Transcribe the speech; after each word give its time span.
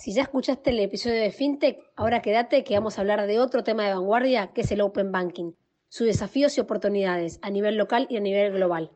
Si 0.00 0.14
ya 0.14 0.22
escuchaste 0.22 0.70
el 0.70 0.80
episodio 0.80 1.20
de 1.20 1.30
FinTech, 1.30 1.78
ahora 1.94 2.22
quédate 2.22 2.64
que 2.64 2.72
vamos 2.72 2.96
a 2.96 3.02
hablar 3.02 3.26
de 3.26 3.38
otro 3.38 3.64
tema 3.64 3.84
de 3.84 3.92
vanguardia 3.92 4.46
que 4.54 4.62
es 4.62 4.72
el 4.72 4.80
Open 4.80 5.12
Banking, 5.12 5.52
sus 5.90 6.06
desafíos 6.06 6.56
y 6.56 6.62
oportunidades 6.62 7.38
a 7.42 7.50
nivel 7.50 7.76
local 7.76 8.06
y 8.08 8.16
a 8.16 8.20
nivel 8.20 8.50
global. 8.54 8.92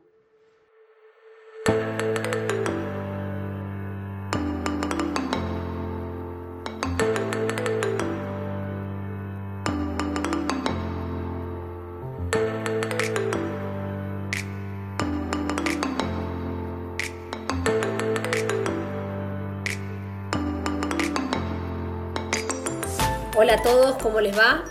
Todos, 23.65 23.97
¿cómo 23.97 24.21
les 24.21 24.37
va? 24.37 24.63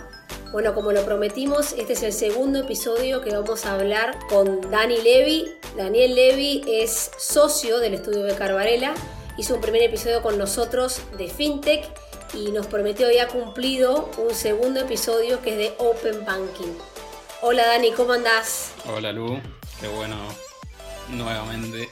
Bueno, 0.53 0.73
como 0.73 0.93
lo 0.93 1.03
prometimos, 1.03 1.73
este 1.73 1.91
es 1.91 2.03
el 2.03 2.13
segundo 2.13 2.59
episodio 2.59 3.19
que 3.19 3.29
vamos 3.29 3.65
a 3.65 3.73
hablar 3.73 4.17
con 4.29 4.71
Dani 4.71 5.01
Levy. 5.01 5.51
Daniel 5.75 6.15
Levy 6.15 6.63
es 6.65 7.11
socio 7.17 7.79
del 7.79 7.95
estudio 7.95 8.23
de 8.23 8.33
Carvarela, 8.35 8.93
hizo 9.37 9.55
un 9.55 9.59
primer 9.59 9.81
episodio 9.81 10.21
con 10.21 10.37
nosotros 10.37 11.01
de 11.17 11.27
FinTech 11.27 11.85
y 12.33 12.53
nos 12.53 12.67
prometió 12.67 13.11
y 13.11 13.17
cumplido 13.27 14.09
un 14.17 14.33
segundo 14.33 14.79
episodio 14.79 15.41
que 15.41 15.51
es 15.51 15.57
de 15.57 15.73
Open 15.77 16.23
Banking. 16.23 16.71
Hola 17.41 17.67
Dani, 17.67 17.91
¿cómo 17.91 18.13
andás? 18.13 18.71
Hola 18.87 19.11
Lu, 19.11 19.41
qué 19.81 19.89
bueno 19.89 20.15
nuevamente 21.09 21.89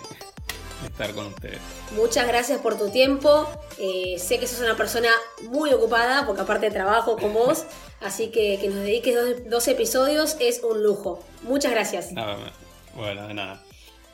estar 0.86 1.14
con 1.14 1.28
ustedes. 1.28 1.60
Muchas 1.96 2.28
gracias 2.28 2.60
por 2.60 2.78
tu 2.78 2.90
tiempo. 2.90 3.48
Eh, 3.80 4.16
sé 4.18 4.40
que 4.40 4.48
sos 4.48 4.62
una 4.62 4.76
persona 4.76 5.10
muy 5.50 5.72
ocupada, 5.72 6.26
porque 6.26 6.41
aparte 6.41 6.68
de 6.68 6.72
trabajo 6.72 7.18
con 7.18 7.34
vos, 7.34 7.66
así 8.02 8.30
que 8.30 8.57
que 8.62 8.68
nos 8.68 8.80
dediques 8.80 9.49
dos, 9.49 9.68
episodios 9.68 10.38
es 10.40 10.62
un 10.63 10.84
lujo. 10.84 11.24
Muchas 11.44 11.72
gracias. 11.72 12.13
bueno, 12.96 13.27
de 13.27 13.34
nada. 13.34 13.63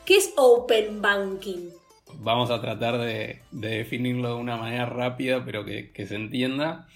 ¿Qué 0.05 0.17
es 0.17 0.33
Open 0.37 1.01
Banking? 1.01 1.69
Vamos 2.15 2.49
a 2.49 2.59
tratar 2.59 2.97
de, 2.97 3.41
definirlo 3.51 4.29
de 4.29 4.41
una 4.41 4.57
manera 4.57 4.85
rápida, 4.85 5.45
pero 5.45 5.63
que, 5.65 5.91
se 6.07 6.15
entienda. 6.15 6.87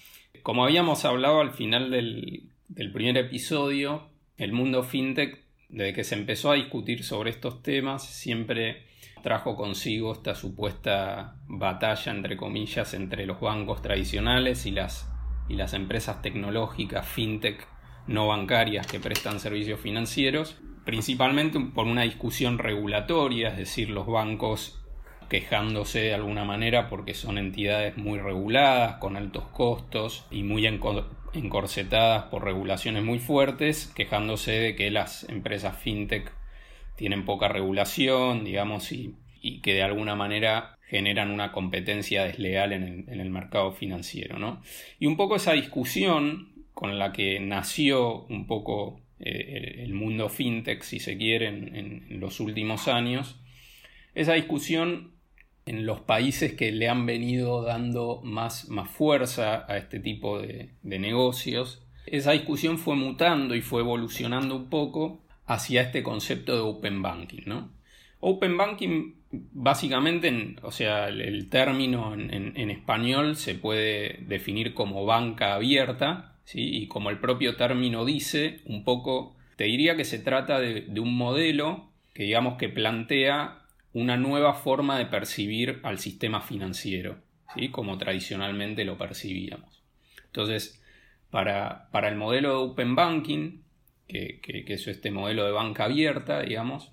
Como 0.42 0.64
habíamos 0.64 1.04
hablado 1.04 1.40
al 1.40 1.52
final 1.52 1.90
del, 1.90 2.50
del 2.68 2.92
primer 2.92 3.16
episodio, 3.16 4.08
el 4.36 4.52
mundo 4.52 4.82
fintech, 4.82 5.44
desde 5.68 5.92
que 5.92 6.04
se 6.04 6.14
empezó 6.14 6.50
a 6.50 6.54
discutir 6.54 7.04
sobre 7.04 7.30
estos 7.30 7.62
temas, 7.62 8.04
siempre 8.04 8.84
trajo 9.24 9.56
consigo 9.56 10.12
esta 10.12 10.34
supuesta 10.34 11.38
batalla, 11.48 12.12
entre 12.12 12.36
comillas, 12.36 12.92
entre 12.92 13.24
los 13.24 13.40
bancos 13.40 13.80
tradicionales 13.80 14.66
y 14.66 14.70
las, 14.70 15.10
y 15.48 15.54
las 15.54 15.72
empresas 15.72 16.20
tecnológicas, 16.20 17.08
fintech, 17.08 17.66
no 18.06 18.28
bancarias 18.28 18.86
que 18.86 19.00
prestan 19.00 19.40
servicios 19.40 19.80
financieros, 19.80 20.58
principalmente 20.84 21.58
por 21.58 21.86
una 21.86 22.02
discusión 22.02 22.58
regulatoria, 22.58 23.48
es 23.48 23.56
decir, 23.56 23.88
los 23.88 24.06
bancos 24.06 24.84
quejándose 25.30 26.00
de 26.00 26.14
alguna 26.14 26.44
manera 26.44 26.90
porque 26.90 27.14
son 27.14 27.38
entidades 27.38 27.96
muy 27.96 28.18
reguladas, 28.18 28.96
con 28.96 29.16
altos 29.16 29.44
costos 29.44 30.26
y 30.30 30.42
muy 30.42 30.66
encorsetadas 30.66 32.24
por 32.24 32.44
regulaciones 32.44 33.02
muy 33.02 33.20
fuertes, 33.20 33.90
quejándose 33.96 34.52
de 34.52 34.76
que 34.76 34.90
las 34.90 35.26
empresas 35.30 35.78
fintech 35.78 36.30
tienen 36.96 37.24
poca 37.24 37.48
regulación, 37.48 38.44
digamos, 38.44 38.92
y, 38.92 39.14
que 39.62 39.74
de 39.74 39.82
alguna 39.82 40.14
manera 40.14 40.78
generan 40.88 41.30
una 41.30 41.52
competencia 41.52 42.24
desleal 42.24 42.72
en 42.72 43.06
el, 43.08 43.30
mercado 43.30 43.72
financiero. 43.72 44.38
¿no? 44.38 44.62
Y 44.98 45.06
un 45.06 45.16
poco 45.16 45.36
esa 45.36 45.52
discusión 45.52 46.64
con 46.72 46.98
la 46.98 47.12
que 47.12 47.40
nació 47.40 48.24
un 48.24 48.46
poco 48.46 49.00
eh, 49.20 49.82
el 49.84 49.92
mundo 49.92 50.30
fintech, 50.30 50.82
si 50.82 51.00
se 51.00 51.18
quiere, 51.18 51.48
en, 51.48 52.06
los 52.20 52.40
últimos 52.40 52.88
años, 52.88 53.38
esa 54.14 54.32
discusión 54.32 55.12
en 55.66 55.84
los 55.84 56.00
países 56.00 56.54
que 56.54 56.72
le 56.72 56.88
han 56.88 57.04
venido 57.04 57.62
dando 57.62 58.20
más, 58.22 58.66
fuerza 58.90 59.66
a 59.68 59.76
este 59.76 60.00
tipo 60.00 60.40
de 60.40 60.70
negocios, 60.82 61.84
esa 62.06 62.32
discusión 62.32 62.78
fue 62.78 62.96
mutando 62.96 63.54
y 63.54 63.62
fue 63.62 63.80
evolucionando 63.80 64.56
un 64.56 64.68
poco 64.68 65.23
hacia 65.46 65.82
este 65.82 66.02
concepto 66.02 66.54
de 66.54 66.60
Open 66.60 67.02
Banking, 67.02 67.42
¿no? 67.46 67.70
Open 68.20 68.56
Banking, 68.56 69.16
básicamente, 69.30 70.56
o 70.62 70.72
sea, 70.72 71.08
el, 71.08 71.50
término 71.50 72.14
en, 72.14 72.70
español 72.70 73.36
se 73.36 73.54
puede 73.54 74.20
definir 74.26 74.72
como 74.72 75.04
banca 75.04 75.54
abierta, 75.54 76.36
¿sí? 76.44 76.74
Y 76.74 76.86
como 76.88 77.10
el 77.10 77.18
propio 77.18 77.56
término 77.56 78.06
dice, 78.06 78.60
un 78.64 78.82
poco, 78.82 79.36
te 79.56 79.64
diría 79.64 79.96
que 79.96 80.06
se 80.06 80.18
trata 80.18 80.58
de, 80.58 80.86
un 80.98 81.14
modelo 81.14 81.90
que 82.14 82.22
digamos 82.22 82.56
que 82.56 82.70
plantea 82.70 83.60
una 83.92 84.16
nueva 84.16 84.54
forma 84.54 84.96
de 84.96 85.06
percibir 85.06 85.80
al 85.82 85.98
sistema 85.98 86.40
financiero, 86.40 87.18
¿sí? 87.54 87.68
como 87.68 87.98
tradicionalmente 87.98 88.84
lo 88.84 88.96
percibíamos. 88.96 89.82
Entonces, 90.24 90.82
para, 91.30 91.90
para 91.90 92.08
el 92.08 92.16
modelo 92.16 92.50
de 92.50 92.70
Open 92.70 92.94
Banking, 92.94 93.63
que, 94.08 94.40
es 94.66 94.86
este 94.86 95.10
modelo 95.10 95.44
de 95.44 95.52
banca 95.52 95.84
abierta, 95.84 96.42
digamos, 96.42 96.92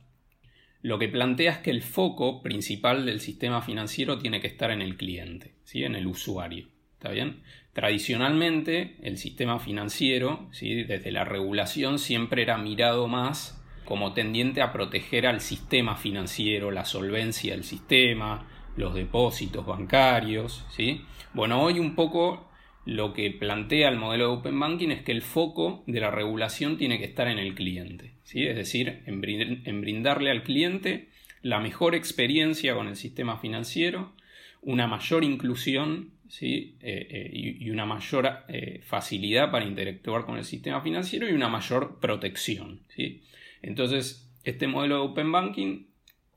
lo 0.82 0.98
que 0.98 1.08
plantea 1.08 1.52
es 1.52 1.58
que 1.60 1.72
el 1.72 1.84
foco 1.84 2.42
principal 2.42 3.06
del 3.06 3.20
sistema 3.20 3.62
financiero 3.62 4.18
tiene 4.18 4.42
que 4.42 4.48
estar 4.48 4.72
en 4.72 4.82
el 4.82 4.98
cliente, 4.98 5.54
¿sí? 5.64 5.84
en 5.84 5.96
el 5.96 6.08
usuario. 6.08 6.68
¿Está 6.94 7.12
bien? 7.12 7.42
Tradicionalmente, 7.74 8.96
el 9.02 9.18
sistema 9.18 9.60
financiero, 9.60 10.48
¿sí? 10.52 10.84
desde 10.84 11.12
la 11.12 11.24
regulación, 11.24 12.00
siempre 12.00 12.42
era 12.42 12.58
mirado 12.58 13.08
más 13.08 13.62
como 13.86 14.14
tendiente 14.14 14.62
a 14.62 14.72
proteger 14.72 15.28
al 15.28 15.42
sistema 15.42 15.96
financiero, 15.96 16.72
la 16.72 16.86
solvencia 16.86 17.54
del 17.54 17.64
sistema, 17.64 18.48
los 18.76 18.94
depósitos 18.94 19.66
bancarios. 19.66 20.66
¿sí? 20.70 21.02
Bueno, 21.34 21.62
hoy 21.62 21.80
un 21.80 21.96
poco 21.96 22.51
lo 22.86 23.14
que 23.14 23.30
plantea 23.32 23.90
el 23.90 23.98
modelo 23.98 24.28
de 24.28 24.38
Open 24.38 24.60
Banking 24.60 24.90
es 24.90 25.04
que 25.04 25.12
el 25.12 25.22
foco 25.22 25.84
de 25.86 26.00
la 26.00 26.10
regulación 26.10 26.78
tiene 26.78 26.98
que 26.98 27.06
estar 27.06 27.28
en 27.28 27.38
el 27.38 27.54
cliente, 27.54 28.14
¿sí? 28.24 28.46
es 28.46 28.56
decir, 28.56 29.04
en, 29.06 29.22
brindarle 29.82 30.32
al 30.32 30.44
cliente 30.44 31.10
la 31.44 31.60
mejor 31.60 31.96
experiencia 31.96 32.74
con 32.74 32.88
el 32.88 32.96
sistema 32.96 33.38
financiero, 33.38 34.14
una 34.62 34.88
mayor 34.88 35.24
inclusión 35.24 36.12
¿sí? 36.28 36.78
Eh, 36.82 37.08
eh, 37.10 37.30
y, 37.60 37.70
una 37.70 37.86
mayor 37.86 38.46
eh, 38.48 38.82
facilidad 38.84 39.52
para 39.52 39.66
interactuar 39.66 40.26
con 40.26 40.38
el 40.38 40.46
sistema 40.46 40.82
financiero 40.82 41.30
y 41.30 41.34
una 41.34 41.50
mayor 41.50 42.00
protección. 42.00 42.82
¿sí? 42.90 43.22
Entonces, 43.62 44.32
este 44.44 44.68
modelo 44.68 44.96
de 44.96 45.02
Open 45.02 45.32
Banking 45.32 45.86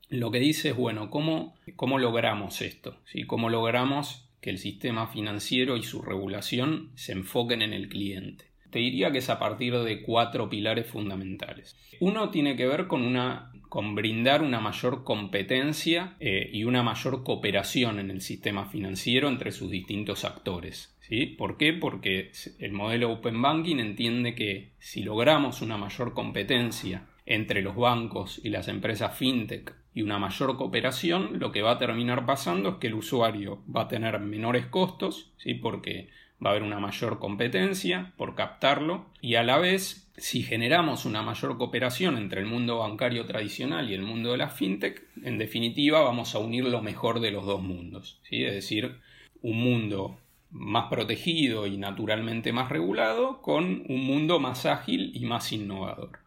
lo 0.09 0.31
que 0.31 0.39
dice 0.39 0.69
es, 0.69 0.75
bueno, 0.75 1.09
¿cómo, 1.09 1.55
cómo 1.75 1.97
logramos 1.97 2.61
esto? 2.61 2.97
¿sí? 3.05 3.23
¿Cómo 3.23 3.49
logramos 3.49 4.24
que 4.45 4.51
el 4.51 4.59
sistema 4.59 5.07
financiero 5.07 5.75
y 5.75 5.81
su 5.81 6.03
regulación 6.03 6.91
se 6.93 7.13
enfoquen 7.13 7.63
en 7.63 7.73
el 7.73 7.89
cliente. 7.89 8.45
Te 8.69 8.77
diría 8.77 9.11
que 9.11 9.17
es 9.17 9.31
a 9.31 9.39
partir 9.39 9.75
de 9.75 10.03
cuatro 10.03 10.51
pilares 10.51 10.85
fundamentales. 10.85 11.75
Uno 11.99 12.29
tiene 12.29 12.55
que 12.55 12.67
ver 12.67 12.85
con 12.85 13.01
una 13.01 13.51
con 13.69 13.95
brindar 13.95 14.43
una 14.43 14.59
mayor 14.59 15.03
competencia 15.03 16.15
eh, 16.19 16.47
y 16.53 16.63
una 16.63 16.83
mayor 16.83 17.23
cooperación 17.23 17.97
en 17.97 18.11
el 18.11 18.21
sistema 18.21 18.65
financiero 18.69 19.29
entre 19.29 19.51
sus 19.51 19.71
distintos 19.71 20.25
actores. 20.25 20.95
¿sí? 21.01 21.25
¿Por 21.25 21.57
qué? 21.57 21.73
Porque 21.73 22.29
el 22.59 22.71
modelo 22.71 23.11
Open 23.11 23.41
Banking 23.41 23.77
entiende 23.77 24.35
que 24.35 24.73
si 24.77 25.01
logramos 25.01 25.63
una 25.63 25.77
mayor 25.77 26.13
competencia 26.13 27.07
entre 27.25 27.63
los 27.63 27.75
bancos 27.75 28.39
y 28.43 28.49
las 28.49 28.67
empresas 28.67 29.17
fintech 29.17 29.73
y 29.95 30.01
una 30.01 30.19
mayor 30.19 30.57
cooperación, 30.57 31.39
lo 31.39 31.53
que 31.53 31.61
va 31.61 31.71
a 31.71 31.77
terminar 31.77 32.25
pasando 32.25 32.69
es 32.69 32.75
que 32.75 32.87
el 32.87 32.95
usuario 32.95 33.63
va 33.73 33.83
a 33.83 33.87
tener 33.87 34.19
menores 34.19 34.65
costos, 34.65 35.31
¿sí? 35.37 35.53
porque 35.53 36.09
va 36.45 36.49
a 36.49 36.51
haber 36.51 36.63
una 36.63 36.81
mayor 36.81 37.17
competencia 37.17 38.13
por 38.17 38.35
captarlo 38.35 39.05
y 39.21 39.35
a 39.35 39.43
la 39.43 39.57
vez, 39.57 40.11
si 40.17 40.43
generamos 40.43 41.05
una 41.05 41.21
mayor 41.21 41.57
cooperación 41.57 42.17
entre 42.17 42.41
el 42.41 42.45
mundo 42.45 42.79
bancario 42.79 43.25
tradicional 43.25 43.89
y 43.89 43.93
el 43.93 44.01
mundo 44.01 44.33
de 44.33 44.37
la 44.37 44.49
fintech, 44.49 45.01
en 45.23 45.37
definitiva 45.37 46.01
vamos 46.01 46.35
a 46.35 46.39
unir 46.39 46.65
lo 46.65 46.81
mejor 46.81 47.21
de 47.21 47.31
los 47.31 47.45
dos 47.45 47.61
mundos, 47.61 48.19
¿sí? 48.23 48.43
es 48.43 48.53
decir, 48.53 48.97
un 49.41 49.57
mundo 49.63 50.19
más 50.51 50.89
protegido 50.89 51.67
y 51.67 51.77
naturalmente 51.77 52.51
más 52.51 52.67
regulado 52.67 53.41
con 53.41 53.85
un 53.87 54.05
mundo 54.05 54.41
más 54.41 54.65
ágil 54.65 55.11
y 55.15 55.25
más 55.25 55.53
innovador. 55.53 56.24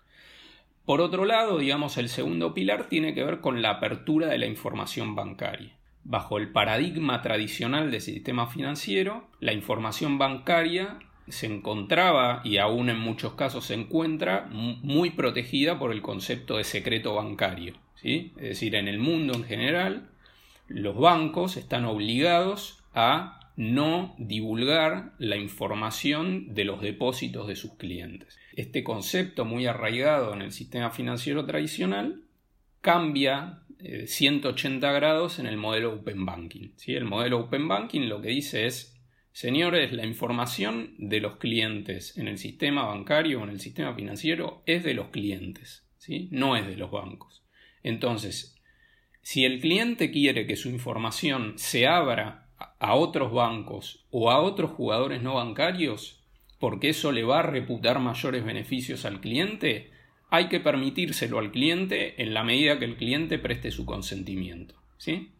Por 0.88 1.02
otro 1.02 1.26
lado, 1.26 1.58
digamos, 1.58 1.98
el 1.98 2.08
segundo 2.08 2.54
pilar 2.54 2.88
tiene 2.88 3.12
que 3.12 3.22
ver 3.22 3.42
con 3.42 3.60
la 3.60 3.72
apertura 3.72 4.28
de 4.28 4.38
la 4.38 4.46
información 4.46 5.14
bancaria. 5.14 5.76
Bajo 6.02 6.38
el 6.38 6.50
paradigma 6.50 7.20
tradicional 7.20 7.90
del 7.90 8.00
sistema 8.00 8.46
financiero, 8.46 9.28
la 9.38 9.52
información 9.52 10.16
bancaria 10.16 10.98
se 11.28 11.44
encontraba 11.44 12.40
y 12.42 12.56
aún 12.56 12.88
en 12.88 12.98
muchos 12.98 13.34
casos 13.34 13.66
se 13.66 13.74
encuentra 13.74 14.48
muy 14.50 15.10
protegida 15.10 15.78
por 15.78 15.92
el 15.92 16.00
concepto 16.00 16.56
de 16.56 16.64
secreto 16.64 17.16
bancario. 17.16 17.74
¿sí? 17.96 18.32
Es 18.38 18.48
decir, 18.48 18.74
en 18.74 18.88
el 18.88 18.98
mundo 18.98 19.34
en 19.34 19.44
general, 19.44 20.08
los 20.68 20.96
bancos 20.96 21.58
están 21.58 21.84
obligados 21.84 22.82
a 22.94 23.52
no 23.58 24.14
divulgar 24.16 25.12
la 25.18 25.36
información 25.36 26.54
de 26.54 26.64
los 26.64 26.80
depósitos 26.80 27.46
de 27.46 27.56
sus 27.56 27.72
clientes. 27.74 28.38
Este 28.58 28.82
concepto 28.82 29.44
muy 29.44 29.66
arraigado 29.66 30.34
en 30.34 30.42
el 30.42 30.50
sistema 30.50 30.90
financiero 30.90 31.46
tradicional 31.46 32.24
cambia 32.80 33.62
180 34.04 34.90
eh, 34.90 34.94
grados 34.94 35.38
en 35.38 35.46
el 35.46 35.56
modelo 35.56 35.94
Open 35.94 36.26
Banking. 36.26 36.70
El 36.88 37.04
modelo 37.04 37.38
Open 37.38 37.68
Banking 37.68 38.08
lo 38.08 38.20
que 38.20 38.30
dice 38.30 38.66
es, 38.66 39.00
señores, 39.30 39.92
la 39.92 40.04
información 40.04 40.96
de 40.98 41.20
los 41.20 41.36
clientes 41.36 42.18
en 42.18 42.26
el 42.26 42.36
sistema 42.36 42.84
bancario 42.84 43.40
o 43.40 43.44
en 43.44 43.50
el 43.50 43.60
sistema 43.60 43.94
financiero 43.94 44.64
es 44.66 44.82
de 44.82 44.94
los 44.94 45.10
clientes, 45.10 45.86
¿sí? 45.96 46.28
no 46.32 46.56
es 46.56 46.66
de 46.66 46.76
los 46.76 46.90
bancos. 46.90 47.44
Entonces, 47.84 48.56
si 49.22 49.44
el 49.44 49.60
cliente 49.60 50.10
quiere 50.10 50.48
que 50.48 50.56
su 50.56 50.68
información 50.68 51.56
se 51.58 51.86
abra 51.86 52.48
a 52.80 52.96
otros 52.96 53.32
bancos 53.32 54.04
o 54.10 54.32
a 54.32 54.40
otros 54.40 54.72
jugadores 54.72 55.22
no 55.22 55.34
bancarios, 55.34 56.17
porque 56.58 56.90
eso 56.90 57.12
le 57.12 57.24
va 57.24 57.40
a 57.40 57.42
reputar 57.42 58.00
mayores 58.00 58.44
beneficios 58.44 59.04
al 59.04 59.20
cliente, 59.20 59.90
hay 60.30 60.48
que 60.48 60.60
permitírselo 60.60 61.38
al 61.38 61.52
cliente 61.52 62.22
en 62.22 62.34
la 62.34 62.44
medida 62.44 62.78
que 62.78 62.84
el 62.84 62.96
cliente 62.96 63.38
preste 63.38 63.70
su 63.70 63.86
consentimiento. 63.86 64.74
¿sí? 64.98 65.32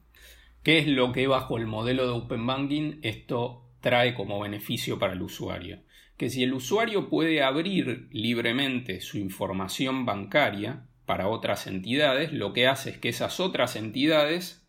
¿Qué 0.63 0.79
es 0.79 0.87
lo 0.87 1.13
que 1.13 1.27
bajo 1.27 1.59
el 1.59 1.67
modelo 1.67 2.05
de 2.05 2.13
Open 2.13 2.47
Banking 2.47 3.01
esto 3.03 3.65
trae 3.81 4.15
como 4.15 4.41
beneficio 4.41 4.99
para 4.99 5.13
el 5.13 5.23
usuario? 5.23 5.81
Que 6.17 6.31
si 6.31 6.43
el 6.43 6.55
usuario 6.55 7.09
puede 7.09 7.43
abrir 7.43 8.09
libremente 8.11 9.01
su 9.01 9.19
información 9.19 10.05
bancaria 10.05 10.85
para 11.07 11.29
otras 11.29 11.67
entidades, 11.67 12.33
lo 12.33 12.53
que 12.53 12.67
hace 12.67 12.91
es 12.91 12.99
que 12.99 13.09
esas 13.09 13.41
otras 13.41 13.77
entidades 13.77 14.67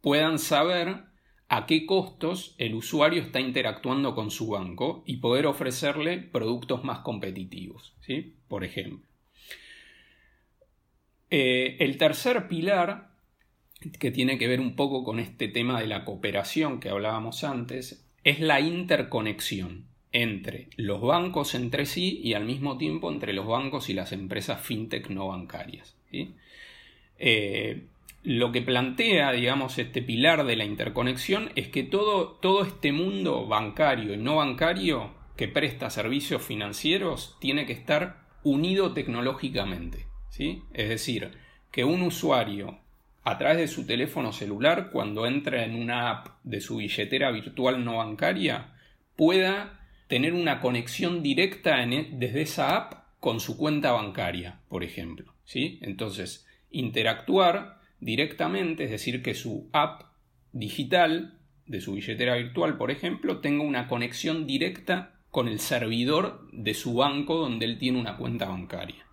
puedan 0.00 0.38
saber 0.38 1.09
a 1.52 1.66
qué 1.66 1.84
costos 1.84 2.54
el 2.58 2.76
usuario 2.76 3.20
está 3.20 3.40
interactuando 3.40 4.14
con 4.14 4.30
su 4.30 4.46
banco 4.46 5.02
y 5.04 5.16
poder 5.16 5.48
ofrecerle 5.48 6.18
productos 6.18 6.84
más 6.84 7.00
competitivos, 7.00 7.92
¿sí? 8.02 8.34
por 8.46 8.62
ejemplo. 8.62 9.04
Eh, 11.28 11.76
el 11.80 11.98
tercer 11.98 12.46
pilar, 12.46 13.10
que 13.98 14.12
tiene 14.12 14.38
que 14.38 14.46
ver 14.46 14.60
un 14.60 14.76
poco 14.76 15.02
con 15.02 15.18
este 15.18 15.48
tema 15.48 15.80
de 15.80 15.88
la 15.88 16.04
cooperación 16.04 16.78
que 16.78 16.88
hablábamos 16.88 17.42
antes, 17.42 18.06
es 18.22 18.38
la 18.38 18.60
interconexión 18.60 19.86
entre 20.12 20.68
los 20.76 21.00
bancos 21.00 21.56
entre 21.56 21.84
sí 21.84 22.20
y 22.22 22.34
al 22.34 22.44
mismo 22.44 22.78
tiempo 22.78 23.10
entre 23.10 23.32
los 23.32 23.48
bancos 23.48 23.90
y 23.90 23.94
las 23.94 24.12
empresas 24.12 24.60
fintech 24.64 25.10
no 25.10 25.26
bancarias. 25.26 25.96
¿sí? 26.12 26.32
Eh, 27.18 27.86
lo 28.22 28.52
que 28.52 28.62
plantea, 28.62 29.32
digamos, 29.32 29.78
este 29.78 30.02
pilar 30.02 30.44
de 30.44 30.56
la 30.56 30.64
interconexión 30.64 31.50
es 31.56 31.68
que 31.68 31.82
todo, 31.82 32.32
todo 32.32 32.62
este 32.64 32.92
mundo 32.92 33.46
bancario 33.46 34.12
y 34.12 34.18
no 34.18 34.36
bancario 34.36 35.14
que 35.36 35.48
presta 35.48 35.88
servicios 35.88 36.42
financieros 36.42 37.36
tiene 37.40 37.64
que 37.64 37.72
estar 37.72 38.26
unido 38.42 38.92
tecnológicamente. 38.92 40.06
¿sí? 40.28 40.62
Es 40.74 40.90
decir, 40.90 41.30
que 41.70 41.84
un 41.84 42.02
usuario 42.02 42.78
a 43.22 43.38
través 43.38 43.58
de 43.58 43.68
su 43.68 43.86
teléfono 43.86 44.32
celular, 44.32 44.90
cuando 44.90 45.26
entra 45.26 45.64
en 45.64 45.74
una 45.74 46.10
app 46.10 46.28
de 46.42 46.60
su 46.60 46.76
billetera 46.76 47.30
virtual 47.30 47.84
no 47.84 47.98
bancaria, 47.98 48.74
pueda 49.16 49.80
tener 50.08 50.34
una 50.34 50.60
conexión 50.60 51.22
directa 51.22 51.82
e, 51.82 52.08
desde 52.12 52.42
esa 52.42 52.76
app 52.76 52.94
con 53.18 53.40
su 53.40 53.56
cuenta 53.56 53.92
bancaria, 53.92 54.60
por 54.68 54.84
ejemplo. 54.84 55.34
¿sí? 55.44 55.78
Entonces, 55.82 56.46
interactuar 56.70 57.79
directamente, 58.00 58.84
es 58.84 58.90
decir, 58.90 59.22
que 59.22 59.34
su 59.34 59.68
app 59.72 60.02
digital 60.52 61.38
de 61.66 61.80
su 61.80 61.94
billetera 61.94 62.36
virtual, 62.36 62.76
por 62.76 62.90
ejemplo, 62.90 63.38
tenga 63.38 63.62
una 63.62 63.86
conexión 63.86 64.46
directa 64.46 65.14
con 65.30 65.46
el 65.46 65.60
servidor 65.60 66.48
de 66.52 66.74
su 66.74 66.94
banco 66.94 67.36
donde 67.36 67.64
él 67.66 67.78
tiene 67.78 68.00
una 68.00 68.16
cuenta 68.16 68.46
bancaria. 68.46 69.06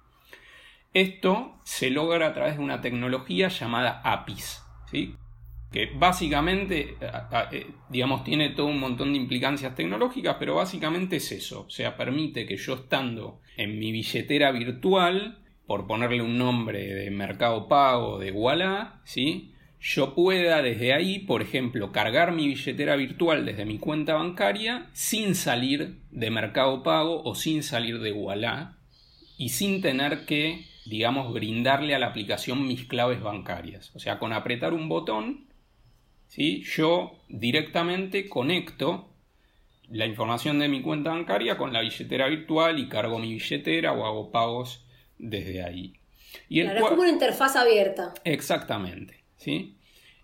Esto 0.94 1.60
se 1.64 1.92
logra 1.92 2.28
a 2.28 2.34
través 2.34 2.58
de 2.58 2.64
una 2.64 2.82
tecnología 2.82 3.50
llamada 3.50 4.02
APIs, 4.04 4.64
que 4.92 5.92
básicamente, 5.96 6.98
eh, 7.52 7.68
digamos, 7.90 8.24
tiene 8.24 8.50
todo 8.50 8.68
un 8.68 8.80
montón 8.80 9.12
de 9.12 9.20
implicancias 9.20 9.76
tecnológicas, 9.76 10.38
pero 10.40 10.56
básicamente 10.56 11.18
es 11.18 11.32
eso, 11.32 11.66
o 11.68 11.70
sea, 11.70 11.96
permite 11.98 12.48
que 12.48 12.58
yo 12.58 12.76
estando 12.76 13.42
en 13.58 13.78
mi 13.78 13.92
billetera 13.92 14.52
virtual, 14.52 15.44
por 15.68 15.86
ponerle 15.86 16.22
un 16.22 16.38
nombre 16.38 16.96
de 16.96 17.12
Mercado 17.12 17.68
Pago 17.68 18.18
de 18.18 18.32
Walla, 18.32 19.02
¿sí? 19.04 19.54
yo 19.80 20.16
pueda 20.16 20.62
desde 20.62 20.94
ahí, 20.94 21.20
por 21.20 21.42
ejemplo, 21.42 21.92
cargar 21.92 22.32
mi 22.32 22.48
billetera 22.48 22.96
virtual 22.96 23.46
desde 23.46 23.66
mi 23.66 23.78
cuenta 23.78 24.16
bancaria 24.16 24.90
sin 24.94 25.36
salir 25.36 26.00
de 26.10 26.32
Mercado 26.32 26.82
Pago 26.84 27.22
o 27.24 27.36
sin 27.36 27.64
salir 27.64 28.00
de 28.00 28.12
Walla 28.12 28.78
y 29.38 29.50
sin 29.50 29.82
tener 29.82 30.26
que, 30.26 30.66
digamos, 30.86 31.32
brindarle 31.32 31.94
a 31.94 32.00
la 32.00 32.08
aplicación 32.08 32.66
mis 32.66 32.86
claves 32.86 33.22
bancarias. 33.22 33.96
O 33.96 34.00
sea, 34.00 34.18
con 34.18 34.34
apretar 34.34 34.74
un 34.74 34.90
botón, 34.90 35.48
¿sí? 36.28 36.64
yo 36.64 37.20
directamente 37.30 38.30
conecto 38.30 39.14
la 39.90 40.06
información 40.06 40.60
de 40.60 40.70
mi 40.70 40.82
cuenta 40.82 41.12
bancaria 41.12 41.58
con 41.58 41.72
la 41.72 41.82
billetera 41.82 42.28
virtual 42.28 42.80
y 42.80 42.90
cargo 42.90 43.20
mi 43.20 43.34
billetera 43.34 43.94
o 43.94 44.06
hago 44.06 44.32
pagos 44.32 44.87
desde 45.18 45.64
ahí. 45.64 45.94
Y 46.50 46.62
es 46.62 46.82
como 46.82 47.02
una 47.02 47.10
interfaz 47.10 47.56
abierta. 47.56 48.14
Exactamente. 48.24 49.24
¿sí? 49.38 49.76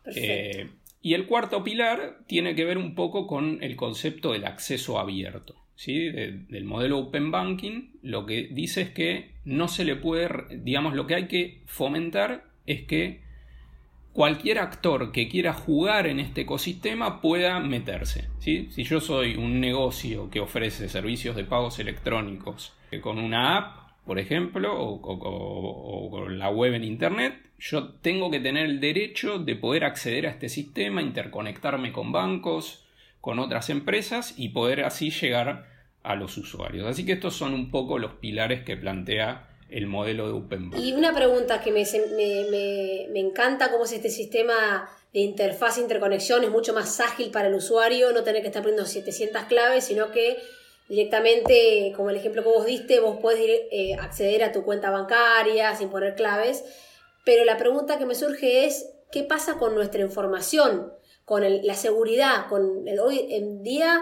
Eh, 0.05 0.69
y 1.01 1.13
el 1.13 1.25
cuarto 1.27 1.63
pilar 1.63 2.19
tiene 2.27 2.55
que 2.55 2.65
ver 2.65 2.77
un 2.77 2.95
poco 2.95 3.27
con 3.27 3.61
el 3.63 3.75
concepto 3.75 4.33
del 4.33 4.45
acceso 4.45 4.99
abierto. 4.99 5.55
¿sí? 5.75 6.09
del 6.09 6.65
modelo 6.65 6.99
Open 6.99 7.31
Banking, 7.31 7.91
lo 8.03 8.25
que 8.25 8.47
dice 8.51 8.81
es 8.81 8.89
que 8.91 9.31
no 9.43 9.67
se 9.67 9.83
le 9.85 9.95
puede, 9.95 10.29
digamos, 10.57 10.93
lo 10.93 11.07
que 11.07 11.15
hay 11.15 11.27
que 11.27 11.61
fomentar 11.65 12.45
es 12.65 12.83
que 12.83 13.21
cualquier 14.13 14.59
actor 14.59 15.11
que 15.11 15.27
quiera 15.27 15.53
jugar 15.53 16.07
en 16.07 16.19
este 16.19 16.41
ecosistema 16.41 17.19
pueda 17.21 17.59
meterse. 17.59 18.29
¿sí? 18.39 18.69
Si 18.71 18.83
yo 18.83 19.01
soy 19.01 19.35
un 19.35 19.59
negocio 19.59 20.29
que 20.29 20.39
ofrece 20.39 20.87
servicios 20.87 21.35
de 21.35 21.43
pagos 21.43 21.79
electrónicos 21.79 22.73
con 23.01 23.17
una 23.17 23.57
app, 23.57 23.82
por 24.05 24.19
ejemplo, 24.19 24.73
o, 24.77 26.09
con 26.11 26.37
la 26.37 26.49
web 26.49 26.73
en 26.73 26.83
Internet, 26.83 27.35
yo 27.57 27.93
tengo 28.01 28.29
que 28.29 28.39
tener 28.39 28.65
el 28.65 28.79
derecho 28.79 29.39
de 29.39 29.55
poder 29.55 29.85
acceder 29.85 30.27
a 30.27 30.31
este 30.31 30.49
sistema, 30.49 31.01
interconectarme 31.01 31.93
con 31.93 32.11
bancos, 32.11 32.85
con 33.21 33.39
otras 33.39 33.69
empresas 33.69 34.33
y 34.37 34.49
poder 34.49 34.83
así 34.83 35.09
llegar 35.09 35.67
a 36.03 36.15
los 36.15 36.37
usuarios. 36.37 36.85
Así 36.85 37.05
que 37.05 37.13
estos 37.13 37.35
son 37.35 37.53
un 37.53 37.71
poco 37.71 37.97
los 37.97 38.15
pilares 38.15 38.63
que 38.63 38.75
plantea 38.75 39.47
el 39.69 39.87
modelo 39.87 40.27
de 40.27 40.33
Open 40.33 40.71
Y 40.77 40.93
una 40.93 41.15
pregunta 41.15 41.61
que 41.61 41.71
me, 41.71 41.83
me, 43.09 43.19
encanta, 43.19 43.71
cómo 43.71 43.85
es 43.85 43.93
este 43.93 44.09
sistema 44.09 44.87
de 45.13 45.21
interfaz, 45.21 45.77
interconexión, 45.77 46.43
es 46.43 46.51
mucho 46.51 46.73
más 46.73 46.99
ágil 46.99 47.31
para 47.31 47.47
el 47.47 47.55
usuario, 47.55 48.11
no 48.11 48.23
tener 48.23 48.41
que 48.41 48.47
estar 48.47 48.61
poniendo 48.61 48.85
700 48.85 49.43
claves, 49.43 49.85
sino 49.85 50.11
que 50.11 50.37
directamente, 50.87 51.93
como 51.95 52.09
el 52.09 52.17
ejemplo 52.17 52.43
que 52.43 52.49
vos 52.49 52.65
diste, 52.65 52.99
vos 52.99 53.17
podés 53.17 53.61
eh, 53.71 53.95
acceder 53.99 54.43
a 54.43 54.51
tu 54.51 54.63
cuenta 54.63 54.91
bancaria 54.91 55.75
sin 55.75 55.89
poner 55.89 56.15
claves. 56.15 56.63
Pero 57.25 57.45
la 57.45 57.57
pregunta 57.57 57.97
que 57.97 58.05
me 58.05 58.15
surge 58.15 58.65
es, 58.65 58.91
¿qué 59.11 59.23
pasa 59.23 59.57
con 59.57 59.75
nuestra 59.75 60.01
información? 60.01 60.93
Con 61.25 61.43
la 61.65 61.75
seguridad. 61.75 62.47
Con 62.49 62.85
hoy 62.99 63.27
en 63.29 63.63
día 63.63 64.01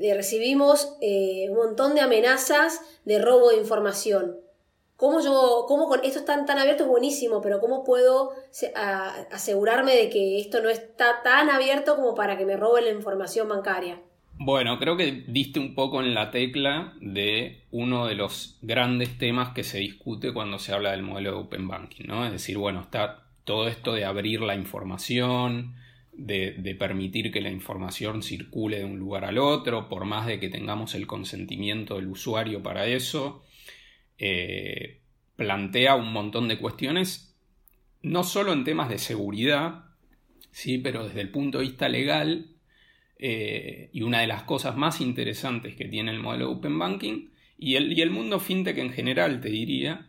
eh, 0.00 0.14
recibimos 0.14 0.96
eh, 1.00 1.46
un 1.50 1.56
montón 1.56 1.94
de 1.94 2.00
amenazas 2.00 2.80
de 3.04 3.18
robo 3.18 3.50
de 3.50 3.58
información. 3.58 4.40
¿Cómo 4.96 5.20
yo, 5.20 5.66
cómo 5.68 5.88
con 5.88 6.04
esto 6.04 6.20
está 6.20 6.42
tan 6.46 6.58
abierto? 6.58 6.84
Es 6.84 6.88
buenísimo, 6.88 7.40
pero 7.42 7.60
¿cómo 7.60 7.82
puedo 7.82 8.30
asegurarme 9.30 9.96
de 9.96 10.08
que 10.08 10.38
esto 10.38 10.62
no 10.62 10.70
está 10.70 11.20
tan 11.22 11.50
abierto 11.50 11.96
como 11.96 12.14
para 12.14 12.38
que 12.38 12.46
me 12.46 12.56
roben 12.56 12.84
la 12.84 12.90
información 12.90 13.48
bancaria? 13.48 14.00
Bueno, 14.38 14.78
creo 14.78 14.96
que 14.96 15.24
diste 15.28 15.60
un 15.60 15.74
poco 15.74 16.02
en 16.02 16.12
la 16.12 16.30
tecla 16.30 16.94
de 17.00 17.62
uno 17.70 18.06
de 18.06 18.16
los 18.16 18.58
grandes 18.62 19.16
temas 19.16 19.54
que 19.54 19.62
se 19.62 19.78
discute 19.78 20.32
cuando 20.32 20.58
se 20.58 20.72
habla 20.72 20.90
del 20.90 21.02
modelo 21.02 21.30
de 21.30 21.36
Open 21.36 21.68
Banking, 21.68 22.06
¿no? 22.06 22.26
Es 22.26 22.32
decir, 22.32 22.58
bueno, 22.58 22.80
está 22.80 23.28
todo 23.44 23.68
esto 23.68 23.92
de 23.92 24.04
abrir 24.04 24.40
la 24.40 24.56
información, 24.56 25.76
de, 26.12 26.76
permitir 26.78 27.30
que 27.30 27.40
la 27.40 27.50
información 27.50 28.22
circule 28.22 28.78
de 28.78 28.84
un 28.84 28.98
lugar 28.98 29.24
al 29.24 29.38
otro, 29.38 29.88
por 29.88 30.04
más 30.04 30.26
de 30.26 30.40
que 30.40 30.48
tengamos 30.48 30.94
el 30.94 31.06
consentimiento 31.06 31.96
del 31.96 32.08
usuario 32.08 32.62
para 32.62 32.86
eso, 32.86 33.44
eh, 34.18 35.00
plantea 35.36 35.94
un 35.94 36.12
montón 36.12 36.48
de 36.48 36.58
cuestiones, 36.58 37.36
no 38.02 38.24
solo 38.24 38.52
en 38.52 38.64
temas 38.64 38.88
de 38.88 38.98
seguridad, 38.98 39.84
sí, 40.50 40.78
pero 40.78 41.06
desde 41.06 41.20
el 41.20 41.30
punto 41.30 41.58
de 41.58 41.64
vista 41.64 41.88
legal 41.88 42.53
eh, 43.18 43.90
y 43.92 44.02
una 44.02 44.20
de 44.20 44.26
las 44.26 44.42
cosas 44.42 44.76
más 44.76 45.00
interesantes 45.00 45.74
que 45.76 45.86
tiene 45.86 46.10
el 46.10 46.20
modelo 46.20 46.50
Open 46.50 46.78
Banking 46.78 47.28
y 47.58 47.76
el, 47.76 48.10
mundo 48.10 48.40
fintech 48.40 48.78
en 48.78 48.90
general, 48.90 49.40
te 49.40 49.48
diría, 49.48 50.08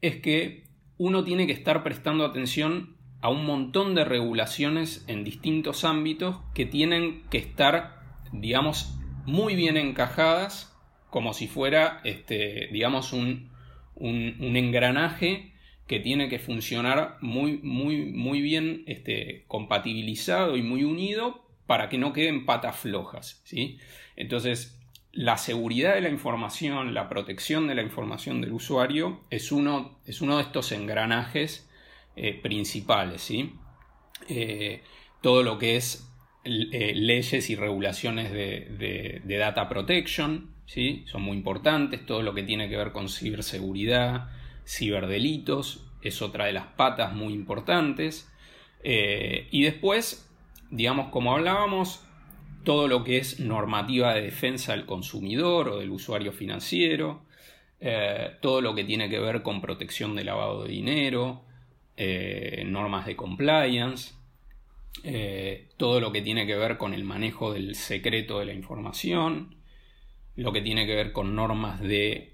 es 0.00 0.16
que 0.16 0.64
uno 0.98 1.24
tiene 1.24 1.46
que 1.46 1.52
estar 1.52 1.82
prestando 1.82 2.24
atención 2.24 2.96
a 3.20 3.30
un 3.30 3.46
montón 3.46 3.94
de 3.94 4.04
regulaciones 4.04 5.04
en 5.08 5.24
distintos 5.24 5.84
ámbitos 5.84 6.36
que 6.54 6.66
tienen 6.66 7.22
que 7.30 7.38
estar 7.38 8.04
digamos, 8.40 8.94
muy 9.26 9.54
bien 9.54 9.76
encajadas, 9.76 10.76
como 11.10 11.32
si 11.32 11.46
fuera, 11.46 12.00
este, 12.04 12.68
digamos, 12.72 13.12
un, 13.12 13.50
un, 13.94 14.56
engranaje 14.56 15.52
que 15.86 16.00
tiene 16.00 16.28
que 16.28 16.38
funcionar 16.38 17.18
muy, 17.20 17.58
muy, 17.62 18.06
muy 18.06 18.40
bien 18.40 18.82
este, 18.86 19.44
compatibilizado 19.46 20.56
y 20.56 20.62
muy 20.62 20.84
unido 20.84 21.43
para 21.66 21.88
que 21.88 21.98
no 21.98 22.12
queden 22.12 22.46
patas 22.46 22.76
flojas. 22.76 23.40
¿sí? 23.44 23.78
Entonces, 24.16 24.78
la 25.12 25.38
seguridad 25.38 25.94
de 25.94 26.00
la 26.00 26.08
información, 26.08 26.92
la 26.92 27.08
protección 27.08 27.68
de 27.68 27.74
la 27.74 27.82
información 27.82 28.40
del 28.40 28.52
usuario 28.52 29.20
es 29.30 29.52
uno, 29.52 29.98
es 30.06 30.20
uno 30.20 30.36
de 30.36 30.42
estos 30.42 30.72
engranajes 30.72 31.68
eh, 32.16 32.38
principales. 32.42 33.22
¿sí? 33.22 33.54
Eh, 34.28 34.82
todo 35.22 35.42
lo 35.42 35.58
que 35.58 35.76
es 35.76 36.10
eh, 36.44 36.92
leyes 36.94 37.48
y 37.48 37.56
regulaciones 37.56 38.32
de, 38.32 39.22
data 39.24 39.68
protection, 39.68 40.50
¿sí? 40.66 41.04
son 41.06 41.22
muy 41.22 41.36
importantes, 41.36 42.04
todo 42.04 42.22
lo 42.22 42.34
que 42.34 42.42
tiene 42.42 42.68
que 42.68 42.76
ver 42.76 42.92
con 42.92 43.08
ciberseguridad, 43.08 44.30
ciberdelitos, 44.66 45.86
es 46.02 46.20
otra 46.20 46.46
de 46.46 46.52
las 46.52 46.66
patas 46.66 47.14
muy 47.14 47.32
importantes. 47.32 48.30
y 48.82 49.62
después, 49.62 50.28
digamos, 50.70 51.08
como 51.10 51.32
hablábamos, 51.32 52.04
todo 52.64 52.88
lo 52.88 53.04
que 53.04 53.18
es 53.18 53.38
normativa 53.40 54.14
de 54.14 54.22
defensa 54.22 54.72
del 54.72 54.86
consumidor 54.86 55.68
o 55.68 55.78
del 55.78 55.90
usuario 55.90 56.32
financiero, 56.32 57.22
eh, 57.80 58.32
todo 58.40 58.60
lo 58.60 58.74
que 58.74 58.84
tiene 58.84 59.10
que 59.10 59.20
ver 59.20 59.42
con 59.42 59.60
protección 59.60 60.16
de 60.16 60.24
lavado 60.24 60.64
de 60.64 60.70
dinero, 60.70 61.44
eh, 61.96 62.64
normas 62.66 63.06
de 63.06 63.14
compliance, 63.14 64.14
eh, 65.02 65.68
todo 65.76 66.00
lo 66.00 66.10
que 66.10 66.22
tiene 66.22 66.46
que 66.46 66.56
ver 66.56 66.78
con 66.78 66.94
el 66.94 67.04
manejo 67.04 67.52
del 67.52 67.74
secreto 67.74 68.38
de 68.38 68.46
la 68.46 68.54
información, 68.54 69.56
lo 70.36 70.52
que 70.52 70.62
tiene 70.62 70.86
que 70.86 70.94
ver 70.94 71.12
con 71.12 71.36
normas 71.36 71.80
de 71.80 72.32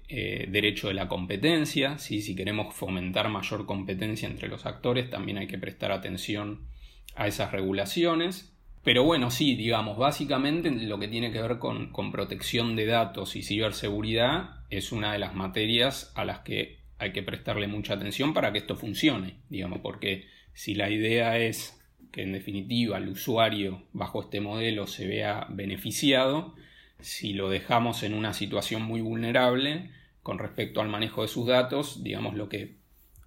derecho 0.49 0.87
de 0.87 0.95
la 0.95 1.07
competencia, 1.07 1.99
si 1.99 2.35
queremos 2.35 2.73
fomentar 2.73 3.29
mayor 3.29 3.67
competencia 3.67 4.27
entre 4.27 4.47
los 4.47 4.65
actores, 4.65 5.11
también 5.11 5.37
hay 5.37 5.45
que 5.45 5.59
prestar 5.59 5.91
atención 5.91 6.70
a 7.15 7.27
esas 7.27 7.51
regulaciones. 7.51 8.53
Pero 8.83 9.03
bueno, 9.03 9.29
sí, 9.29 9.55
digamos, 9.55 9.97
básicamente 9.97 10.71
lo 10.71 10.99
que 10.99 11.07
tiene 11.07 11.31
que 11.31 11.41
ver 11.41 11.59
con, 11.59 11.91
protección 12.11 12.75
de 12.75 12.87
datos 12.87 13.35
y 13.35 13.43
ciberseguridad 13.43 14.61
es 14.69 14.91
una 14.91 15.13
de 15.13 15.19
las 15.19 15.35
materias 15.35 16.11
a 16.15 16.25
las 16.25 16.39
que 16.39 16.79
hay 16.97 17.11
que 17.13 17.23
prestarle 17.23 17.67
mucha 17.67 17.93
atención 17.93 18.33
para 18.33 18.51
que 18.51 18.59
esto 18.59 18.75
funcione, 18.75 19.35
digamos, 19.49 19.79
porque 19.81 20.27
si 20.53 20.73
la 20.73 20.89
idea 20.89 21.37
es 21.37 21.79
que 22.11 22.23
en 22.23 22.33
definitiva 22.33 22.97
el 22.97 23.09
usuario 23.09 23.83
bajo 23.93 24.21
este 24.21 24.41
modelo 24.41 24.87
se 24.87 25.07
vea 25.07 25.47
beneficiado, 25.49 26.55
si 26.99 27.33
lo 27.33 27.49
dejamos 27.49 28.03
en 28.03 28.13
una 28.13 28.33
situación 28.33 28.83
muy 28.83 29.01
vulnerable 29.01 29.91
con 30.23 30.39
respecto 30.39 30.81
al 30.81 30.89
manejo 30.89 31.21
de 31.21 31.27
sus 31.27 31.47
datos, 31.47 32.03
digamos 32.03 32.35
lo 32.35 32.49
que, 32.49 32.80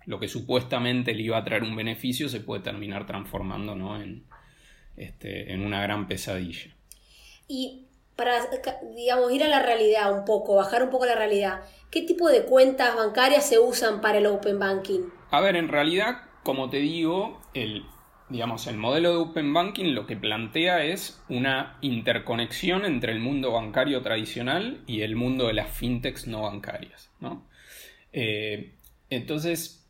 lo 0.07 0.21
que 0.21 0.29
supuestamente 0.29 1.15
le 1.15 1.23
iba 1.23 1.39
a 1.39 1.45
traer 1.45 1.63
un 1.63 1.77
beneficio 1.77 2.29
se 2.29 2.41
puede 2.41 2.63
terminar 2.63 3.07
transformando 3.07 3.75
¿no? 3.75 4.01
en, 4.01 4.25
este, 4.97 5.53
en 5.53 5.65
una 5.65 5.83
gran 5.83 6.07
pesadilla. 6.07 6.75
Y 7.49 7.87
para, 8.17 8.39
digamos, 8.97 9.33
ir 9.33 9.43
a 9.43 9.49
la 9.49 9.63
realidad 9.63 10.17
un 10.17 10.25
poco, 10.25 10.57
bajar 10.57 10.83
un 10.83 10.91
poco 10.91 11.07
la 11.07 11.15
realidad, 11.15 11.63
¿qué 11.91 12.03
tipo 12.03 12.29
de 12.29 12.45
cuentas 12.45 12.95
bancarias 12.95 13.47
se 13.47 13.59
usan 13.59 14.01
para 14.01 14.19
el 14.19 14.27
Open 14.27 14.59
Banking? 14.59 15.03
A 15.31 15.41
ver, 15.41 15.57
en 15.57 15.69
realidad, 15.69 16.23
como 16.43 16.71
te 16.71 16.79
digo, 16.79 17.41
el, 17.55 17.85
digamos, 18.29 18.67
el 18.67 18.77
modelo 18.77 19.11
de 19.11 19.17
Open 19.17 19.53
Banking 19.53 19.95
lo 19.95 20.07
que 20.07 20.17
plantea 20.17 20.85
es 20.85 21.23
una 21.29 21.77
interconexión 21.81 22.85
entre 22.85 23.13
el 23.13 23.21
mundo 23.21 23.53
bancario 23.53 24.01
tradicional 24.03 24.83
y 24.87 25.03
el 25.03 25.17
mundo 25.17 25.49
de 25.49 25.55
las 25.55 25.71
fintechs 25.71 26.27
no 26.27 26.43
bancarias. 26.43 27.11
Eh, 28.13 28.75
entonces, 29.11 29.84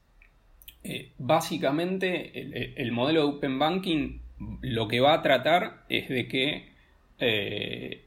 eh, 0.84 1.12
básicamente, 1.18 2.76
el, 2.80 2.92
modelo 2.92 3.22
de 3.22 3.36
Open 3.36 3.58
Banking 3.58 4.20
lo 4.60 4.86
que 4.86 5.00
va 5.00 5.14
a 5.14 5.22
tratar 5.22 5.84
es 5.88 6.10
de 6.10 6.28
que 6.28 6.72
eh, 7.18 8.04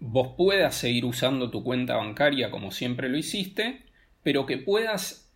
vos 0.00 0.34
puedas 0.36 0.74
seguir 0.74 1.04
usando 1.04 1.50
tu 1.50 1.62
cuenta 1.62 1.96
bancaria 1.96 2.50
como 2.50 2.70
siempre 2.70 3.10
lo 3.10 3.18
hiciste, 3.18 3.82
pero 4.22 4.46
que 4.46 4.56
puedas 4.56 5.30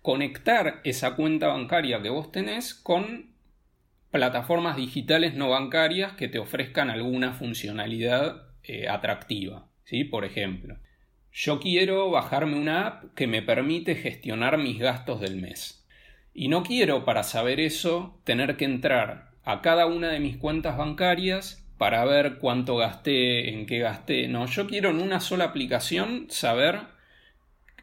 conectar 0.00 0.80
esa 0.84 1.14
cuenta 1.14 1.48
bancaria 1.48 2.00
que 2.00 2.08
vos 2.08 2.32
tenés 2.32 2.72
con 2.72 3.26
plataformas 4.10 4.76
digitales 4.76 5.34
no 5.34 5.50
bancarias 5.50 6.12
que 6.12 6.28
te 6.28 6.38
ofrezcan 6.38 6.88
alguna 6.88 7.34
funcionalidad 7.34 8.48
eh, 8.62 8.88
atractiva. 8.88 9.68
¿sí? 9.84 10.04
Por 10.04 10.24
ejemplo, 10.24 10.78
yo 11.32 11.60
quiero 11.60 12.10
bajarme 12.10 12.56
una 12.56 12.86
app 12.86 13.14
que 13.14 13.26
me 13.26 13.42
permite 13.42 13.94
gestionar 13.94 14.56
mis 14.56 14.78
gastos 14.78 15.20
del 15.20 15.36
mes. 15.36 15.86
Y 16.40 16.46
no 16.46 16.62
quiero 16.62 17.04
para 17.04 17.24
saber 17.24 17.58
eso 17.58 18.20
tener 18.22 18.56
que 18.56 18.64
entrar 18.64 19.32
a 19.42 19.60
cada 19.60 19.86
una 19.86 20.10
de 20.10 20.20
mis 20.20 20.36
cuentas 20.36 20.76
bancarias 20.76 21.66
para 21.78 22.04
ver 22.04 22.38
cuánto 22.38 22.76
gasté, 22.76 23.50
en 23.50 23.66
qué 23.66 23.80
gasté. 23.80 24.28
No, 24.28 24.46
yo 24.46 24.68
quiero 24.68 24.90
en 24.90 25.00
una 25.00 25.18
sola 25.18 25.46
aplicación 25.46 26.26
saber 26.30 26.78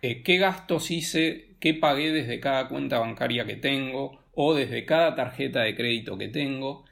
eh, 0.01 0.23
qué 0.23 0.37
gastos 0.37 0.89
hice, 0.89 1.57
qué 1.59 1.73
pagué 1.73 2.13
desde 2.13 2.39
cada 2.39 2.69
cuenta 2.69 2.99
bancaria 2.99 3.45
que 3.45 3.57
tengo 3.57 4.23
o 4.31 4.53
desde 4.53 4.85
cada 4.85 5.15
tarjeta 5.15 5.63
de 5.63 5.75
crédito 5.75 6.17
que 6.17 6.29
tengo. 6.29 6.85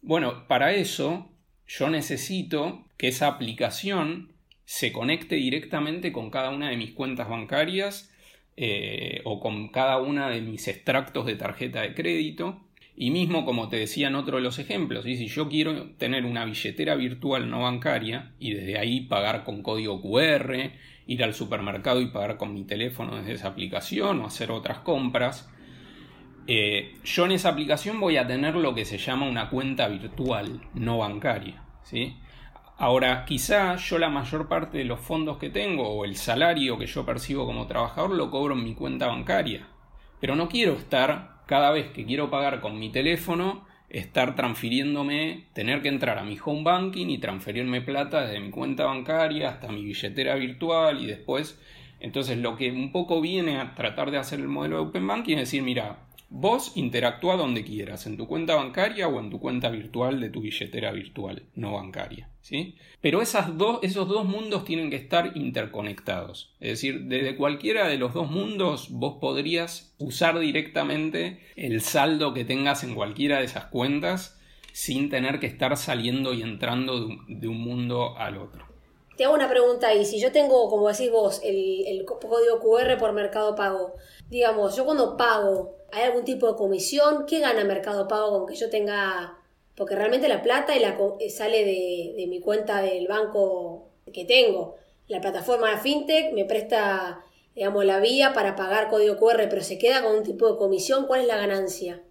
Bueno, 0.00 0.48
para 0.48 0.72
eso 0.72 1.30
yo 1.66 1.90
necesito 1.90 2.86
que 2.96 3.08
esa 3.08 3.26
aplicación 3.26 4.32
se 4.64 4.92
conecte 4.92 5.34
directamente 5.34 6.10
con 6.10 6.30
cada 6.30 6.48
una 6.48 6.70
de 6.70 6.78
mis 6.78 6.92
cuentas 6.92 7.28
bancarias 7.28 8.11
eh, 8.56 9.20
o 9.24 9.40
con 9.40 9.68
cada 9.68 9.98
una 9.98 10.28
de 10.28 10.40
mis 10.40 10.68
extractos 10.68 11.26
de 11.26 11.36
tarjeta 11.36 11.82
de 11.82 11.94
crédito 11.94 12.60
y 12.94 13.10
mismo, 13.10 13.44
como 13.44 13.68
te 13.68 13.76
decía 13.76 14.08
en 14.08 14.14
otro 14.14 14.36
de 14.36 14.42
los 14.42 14.58
ejemplos, 14.58 15.04
si 15.04 15.26
yo 15.26 15.48
quiero 15.48 15.90
tener 15.92 16.26
una 16.26 16.44
billetera 16.44 16.94
virtual 16.94 17.48
no 17.48 17.62
bancaria 17.62 18.32
y 18.38 18.52
desde 18.52 18.78
ahí 18.78 19.00
pagar 19.00 19.44
con 19.44 19.62
código 19.62 20.02
QR, 20.02 20.72
ir 21.06 21.24
al 21.24 21.34
supermercado 21.34 22.00
y 22.00 22.06
pagar 22.06 22.36
con 22.36 22.52
mi 22.52 22.64
teléfono 22.64 23.16
desde 23.16 23.32
esa 23.32 23.48
aplicación 23.48 24.20
o 24.20 24.26
hacer 24.26 24.50
otras 24.50 24.80
compras, 24.80 25.50
eh, 26.46 26.94
yo 27.04 27.24
en 27.24 27.32
esa 27.32 27.50
aplicación 27.50 27.98
voy 27.98 28.18
a 28.18 28.26
tener 28.26 28.56
lo 28.56 28.74
que 28.74 28.84
se 28.84 28.98
llama 28.98 29.28
una 29.28 29.48
cuenta 29.48 29.88
virtual 29.88 30.60
no 30.74 30.98
bancaria. 30.98 31.62
¿sí? 31.84 32.16
Ahora, 32.82 33.24
quizá 33.24 33.76
yo 33.76 33.96
la 33.96 34.08
mayor 34.08 34.48
parte 34.48 34.78
de 34.78 34.84
los 34.84 34.98
fondos 34.98 35.38
que 35.38 35.50
tengo 35.50 35.88
o 35.88 36.04
el 36.04 36.16
salario 36.16 36.78
que 36.78 36.88
yo 36.88 37.06
percibo 37.06 37.46
como 37.46 37.68
trabajador 37.68 38.10
lo 38.10 38.28
cobro 38.28 38.56
en 38.56 38.64
mi 38.64 38.74
cuenta 38.74 39.06
bancaria. 39.06 39.68
Pero 40.18 40.34
no 40.34 40.48
quiero 40.48 40.72
estar 40.72 41.44
cada 41.46 41.70
vez 41.70 41.92
que 41.92 42.04
quiero 42.04 42.28
pagar 42.28 42.60
con 42.60 42.80
mi 42.80 42.90
teléfono, 42.90 43.64
estar 43.88 44.34
transfiriéndome, 44.34 45.44
tener 45.52 45.80
que 45.80 45.90
entrar 45.90 46.18
a 46.18 46.24
mi 46.24 46.36
home 46.44 46.64
banking 46.64 47.06
y 47.06 47.18
transferirme 47.18 47.82
plata 47.82 48.22
desde 48.22 48.40
mi 48.40 48.50
cuenta 48.50 48.86
bancaria 48.86 49.50
hasta 49.50 49.70
mi 49.70 49.84
billetera 49.84 50.34
virtual 50.34 51.00
y 51.00 51.06
después. 51.06 51.62
Entonces 52.00 52.38
lo 52.38 52.56
que 52.56 52.72
un 52.72 52.90
poco 52.90 53.20
viene 53.20 53.60
a 53.60 53.76
tratar 53.76 54.10
de 54.10 54.18
hacer 54.18 54.40
el 54.40 54.48
modelo 54.48 54.78
de 54.78 54.88
Open 54.88 55.06
Banking 55.06 55.34
es 55.34 55.42
decir, 55.42 55.62
mira, 55.62 55.98
Vos 56.34 56.72
interactúa 56.76 57.36
donde 57.36 57.62
quieras, 57.62 58.06
en 58.06 58.16
tu 58.16 58.26
cuenta 58.26 58.54
bancaria 58.54 59.06
o 59.06 59.20
en 59.20 59.28
tu 59.28 59.38
cuenta 59.38 59.68
virtual 59.68 60.18
de 60.18 60.30
tu 60.30 60.40
billetera 60.40 60.90
virtual, 60.90 61.42
no 61.54 61.74
bancaria. 61.74 62.30
¿sí? 62.40 62.78
Pero 63.02 63.20
esas 63.20 63.50
esos 63.82 64.08
dos 64.08 64.24
mundos 64.24 64.64
tienen 64.64 64.88
que 64.88 64.96
estar 64.96 65.36
interconectados. 65.36 66.54
Es 66.58 66.70
decir, 66.70 67.02
desde 67.02 67.36
cualquiera 67.36 67.86
de 67.86 67.98
los 67.98 68.14
dos 68.14 68.30
mundos 68.30 68.88
vos 68.88 69.18
podrías 69.20 69.94
usar 69.98 70.38
directamente 70.38 71.42
el 71.54 71.82
saldo 71.82 72.32
que 72.32 72.46
tengas 72.46 72.82
en 72.82 72.94
cualquiera 72.94 73.40
de 73.40 73.44
esas 73.44 73.66
cuentas 73.66 74.40
sin 74.72 75.10
tener 75.10 75.38
que 75.38 75.46
estar 75.46 75.76
saliendo 75.76 76.32
y 76.32 76.40
entrando 76.40 77.08
de 77.28 77.46
un, 77.46 77.60
mundo 77.60 78.16
al 78.16 78.38
otro. 78.38 78.64
Te 79.18 79.26
hago 79.26 79.34
una 79.34 79.50
pregunta 79.50 79.88
ahí. 79.88 80.06
Si 80.06 80.18
yo 80.18 80.32
tengo, 80.32 80.70
como 80.70 80.88
decís 80.88 81.10
vos, 81.10 81.42
el, 81.44 81.86
el 81.86 82.06
código 82.06 82.58
QR 82.58 82.96
por 82.96 83.12
Mercado 83.12 83.54
Pago, 83.54 83.92
digamos, 84.30 84.74
yo 84.74 84.86
cuando 84.86 85.18
pago 85.18 85.81
¿Hay 85.92 86.04
algún 86.04 86.24
tipo 86.24 86.48
de 86.50 86.56
comisión? 86.56 87.26
¿Qué 87.28 87.40
gana 87.40 87.64
Mercado 87.64 88.08
Pago 88.08 88.30
con 88.30 88.46
que 88.46 88.56
yo 88.56 88.70
tenga.? 88.70 89.36
Porque 89.76 89.94
realmente 89.94 90.26
la 90.26 90.42
plata 90.42 90.74
y 90.74 90.80
la, 90.80 90.96
eh, 91.20 91.30
sale 91.30 91.64
de, 91.64 92.26
mi 92.28 92.40
cuenta 92.40 92.80
del 92.80 93.06
banco 93.06 93.90
que 94.12 94.24
tengo. 94.24 94.76
La 95.08 95.20
plataforma 95.20 95.76
FinTech 95.78 96.32
me 96.32 96.46
presta, 96.46 97.20
digamos, 97.54 97.84
la 97.84 98.00
vía 98.00 98.32
para 98.32 98.56
pagar 98.56 98.88
código 98.88 99.18
QR, 99.18 99.48
pero 99.50 99.62
se 99.62 99.78
queda 99.78 100.02
con 100.02 100.16
un 100.16 100.22
tipo 100.22 100.50
de 100.50 100.58
comisión. 100.58 101.06
¿Cuál 101.06 101.22
es 101.22 101.26
la 101.26 101.36
ganancia? 101.36 102.02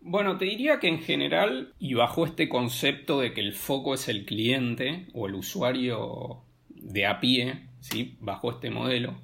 Bueno, 0.00 0.38
te 0.38 0.44
diría 0.44 0.78
que 0.78 0.88
en 0.88 1.00
general, 1.00 1.74
y 1.78 1.94
bajo 1.94 2.24
este 2.24 2.48
concepto 2.48 3.20
de 3.20 3.34
que 3.34 3.40
el 3.40 3.52
foco 3.52 3.94
es 3.94 4.08
el 4.08 4.24
cliente 4.24 5.06
o 5.12 5.26
el 5.26 5.34
usuario 5.34 6.42
de 6.68 7.06
a 7.06 7.20
pie, 7.20 7.66
¿sí? 7.80 8.16
bajo 8.20 8.50
este 8.50 8.70
modelo, 8.70 9.20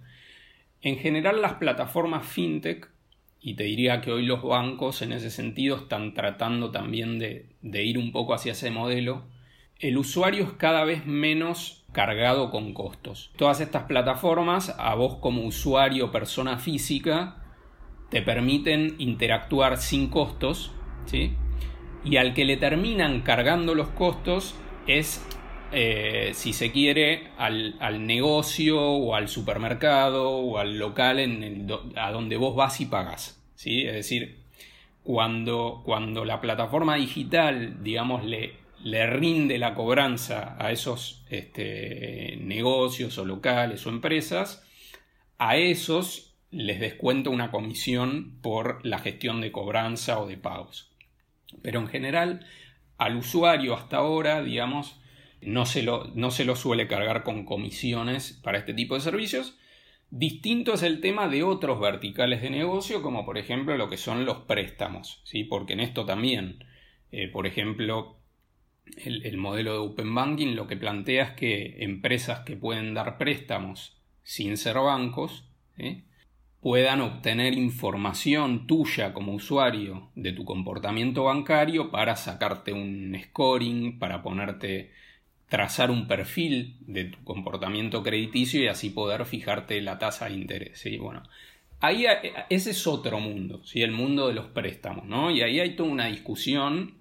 en 0.82 0.96
general 0.98 1.40
las 1.40 1.54
plataformas 1.54 2.26
fintech 2.26 2.90
y 3.46 3.54
te 3.54 3.62
diría 3.62 4.00
que 4.00 4.10
hoy 4.10 4.26
los 4.26 4.42
bancos 4.42 5.02
en 5.02 5.12
ese 5.12 5.30
sentido 5.30 5.76
están 5.76 6.14
tratando 6.14 6.72
también 6.72 7.20
de, 7.20 7.84
ir 7.84 7.96
un 7.96 8.10
poco 8.10 8.34
hacia 8.34 8.50
ese 8.50 8.72
modelo, 8.72 9.22
el 9.78 9.98
usuario 9.98 10.42
es 10.42 10.52
cada 10.54 10.82
vez 10.82 11.06
menos 11.06 11.84
cargado 11.92 12.50
con 12.50 12.74
costos. 12.74 13.30
Todas 13.36 13.60
estas 13.60 13.84
plataformas, 13.84 14.74
a 14.80 14.96
vos 14.96 15.18
como 15.20 15.44
usuario, 15.44 16.10
persona 16.10 16.58
física, 16.58 17.36
te 18.10 18.20
permiten 18.20 18.96
interactuar 18.98 19.76
sin 19.76 20.08
costos, 20.08 20.72
¿sí? 21.04 21.36
Y 22.04 22.16
al 22.16 22.34
que 22.34 22.46
le 22.46 22.56
terminan 22.56 23.20
cargando 23.20 23.76
los 23.76 23.90
costos 23.90 24.56
es, 24.88 25.24
eh, 25.70 26.32
si 26.34 26.52
se 26.52 26.72
quiere, 26.72 27.28
al, 27.38 28.04
negocio 28.08 28.82
o 28.82 29.14
al 29.14 29.28
supermercado 29.28 30.30
o 30.30 30.58
al 30.58 30.80
local 30.80 31.20
en 31.20 31.68
a 31.94 32.10
donde 32.10 32.36
vos 32.36 32.56
vas 32.56 32.80
y 32.80 32.86
pagas, 32.86 33.35
¿sí? 33.56 33.84
Es 33.84 33.94
decir, 33.94 34.38
cuando, 35.02 35.82
cuando 35.84 36.24
la 36.24 36.40
plataforma 36.40 36.94
digital, 36.96 37.82
digamos, 37.82 38.24
le, 38.24 38.54
le 38.84 39.06
rinde 39.06 39.58
la 39.58 39.74
cobranza 39.74 40.56
a 40.58 40.70
esos 40.70 41.24
este, 41.28 42.38
negocios 42.40 43.18
o 43.18 43.24
locales 43.24 43.84
o 43.86 43.90
empresas, 43.90 44.64
a 45.38 45.56
esos 45.56 46.34
les 46.50 46.80
descuenta 46.80 47.30
una 47.30 47.50
comisión 47.50 48.38
por 48.40 48.84
la 48.86 48.98
gestión 48.98 49.40
de 49.40 49.52
cobranza 49.52 50.20
o 50.20 50.26
de 50.26 50.36
pagos. 50.36 50.90
Pero 51.62 51.80
en 51.80 51.88
general, 51.88 52.46
al 52.98 53.16
usuario 53.16 53.74
hasta 53.74 53.98
ahora, 53.98 54.42
digamos, 54.42 55.00
no 55.40 55.66
se 55.66 55.82
lo, 55.82 56.10
no 56.14 56.30
se 56.30 56.44
lo 56.44 56.56
suele 56.56 56.88
cargar 56.88 57.22
con 57.22 57.44
comisiones 57.44 58.32
para 58.42 58.58
este 58.58 58.74
tipo 58.74 58.94
de 58.94 59.00
servicios, 59.00 59.58
Distinto 60.10 60.74
es 60.74 60.82
el 60.82 61.00
tema 61.00 61.28
de 61.28 61.42
otros 61.42 61.80
verticales 61.80 62.40
de 62.40 62.50
negocio, 62.50 63.02
como 63.02 63.24
por 63.24 63.38
ejemplo 63.38 63.76
lo 63.76 63.88
que 63.88 63.96
son 63.96 64.24
los 64.24 64.38
préstamos, 64.38 65.20
¿sí? 65.24 65.44
porque 65.44 65.72
en 65.72 65.80
esto 65.80 66.06
también, 66.06 66.64
eh, 67.10 67.28
por 67.28 67.46
ejemplo, 67.46 68.16
el, 69.04 69.36
modelo 69.36 69.72
de 69.72 69.78
Open 69.78 70.14
Banking 70.14 70.54
lo 70.54 70.66
que 70.66 70.76
plantea 70.76 71.24
es 71.24 71.30
que 71.32 71.76
empresas 71.84 72.40
que 72.40 72.56
pueden 72.56 72.94
dar 72.94 73.18
préstamos 73.18 74.00
sin 74.22 74.56
ser 74.56 74.76
bancos 74.76 75.44
puedan 76.60 77.00
obtener 77.00 77.54
información 77.54 78.66
tuya 78.66 79.12
como 79.12 79.34
usuario 79.34 80.10
de 80.14 80.32
tu 80.32 80.44
comportamiento 80.44 81.24
bancario 81.24 81.90
para 81.90 82.16
sacarte 82.16 82.72
un 82.72 83.16
scoring, 83.22 83.98
para 83.98 84.22
ponerte 84.22 84.92
trazar 85.48 85.90
un 85.90 86.08
perfil 86.08 86.76
de 86.80 87.04
tu 87.04 87.22
comportamiento 87.24 88.02
crediticio 88.02 88.62
y 88.62 88.68
así 88.68 88.90
poder 88.90 89.24
fijarte 89.24 89.80
la 89.80 89.98
tasa 89.98 90.26
de 90.26 90.34
interés. 90.34 90.78
¿sí? 90.78 90.96
Bueno, 90.96 91.22
ahí 91.80 92.06
ese 92.50 92.70
es 92.70 92.86
otro 92.86 93.20
mundo, 93.20 93.62
¿sí? 93.64 93.82
el 93.82 93.92
mundo 93.92 94.28
de 94.28 94.34
los 94.34 94.46
préstamos, 94.46 95.04
¿no? 95.06 95.30
Y 95.30 95.42
ahí 95.42 95.60
hay 95.60 95.76
toda 95.76 95.90
una 95.90 96.06
discusión 96.06 96.94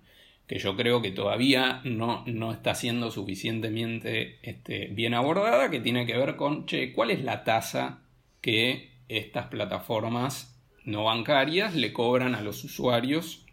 que 0.48 0.60
yo 0.60 0.76
creo 0.76 1.02
que 1.02 1.12
todavía 1.12 1.82
no, 1.84 2.24
no 2.28 2.52
está 2.52 2.76
siendo 2.76 3.10
suficientemente 3.10 4.38
este, 4.44 4.88
bien 4.92 5.16
abordada, 5.16 5.72
que 5.72 5.80
tiene 5.80 6.06
que 6.06 6.18
ver 6.18 6.36
con, 6.36 6.68
che, 6.68 6.94
¿cuál 6.94 7.10
es 7.10 7.24
la 7.24 7.44
tasa 7.44 8.02
que 8.42 8.92
estas 9.10 9.48
plataformas 9.48 10.56
no 10.84 11.06
bancarias 11.06 11.74
le 11.74 11.92
cobran 11.92 12.36
a 12.36 12.42
los 12.42 12.64
usuarios 12.64 13.44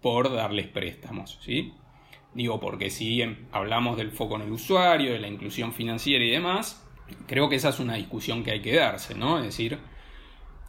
por 0.00 0.32
darles 0.32 0.68
préstamos? 0.68 1.38
¿sí? 1.42 1.74
Digo, 2.34 2.60
porque 2.60 2.90
si 2.90 3.22
hablamos 3.50 3.96
del 3.96 4.12
foco 4.12 4.36
en 4.36 4.42
el 4.42 4.52
usuario, 4.52 5.12
de 5.12 5.18
la 5.18 5.28
inclusión 5.28 5.72
financiera 5.72 6.24
y 6.24 6.30
demás, 6.30 6.86
creo 7.26 7.48
que 7.48 7.56
esa 7.56 7.70
es 7.70 7.80
una 7.80 7.96
discusión 7.96 8.44
que 8.44 8.52
hay 8.52 8.62
que 8.62 8.76
darse, 8.76 9.14
¿no? 9.14 9.38
Es 9.38 9.44
decir, 9.44 9.78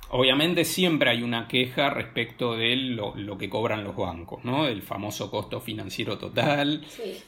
obviamente 0.10 0.66
siempre 0.66 1.12
hay 1.12 1.22
una 1.22 1.48
queja 1.48 1.90
respecto 1.90 2.56
de 2.56 2.76
lo, 2.76 3.38
que 3.38 3.50
cobran 3.50 3.84
los 3.84 3.96
bancos, 3.96 4.44
¿no? 4.44 4.66
Del 4.66 4.82
famoso 4.82 5.30
costo 5.30 5.62
financiero 5.62 6.18
total, 6.18 6.84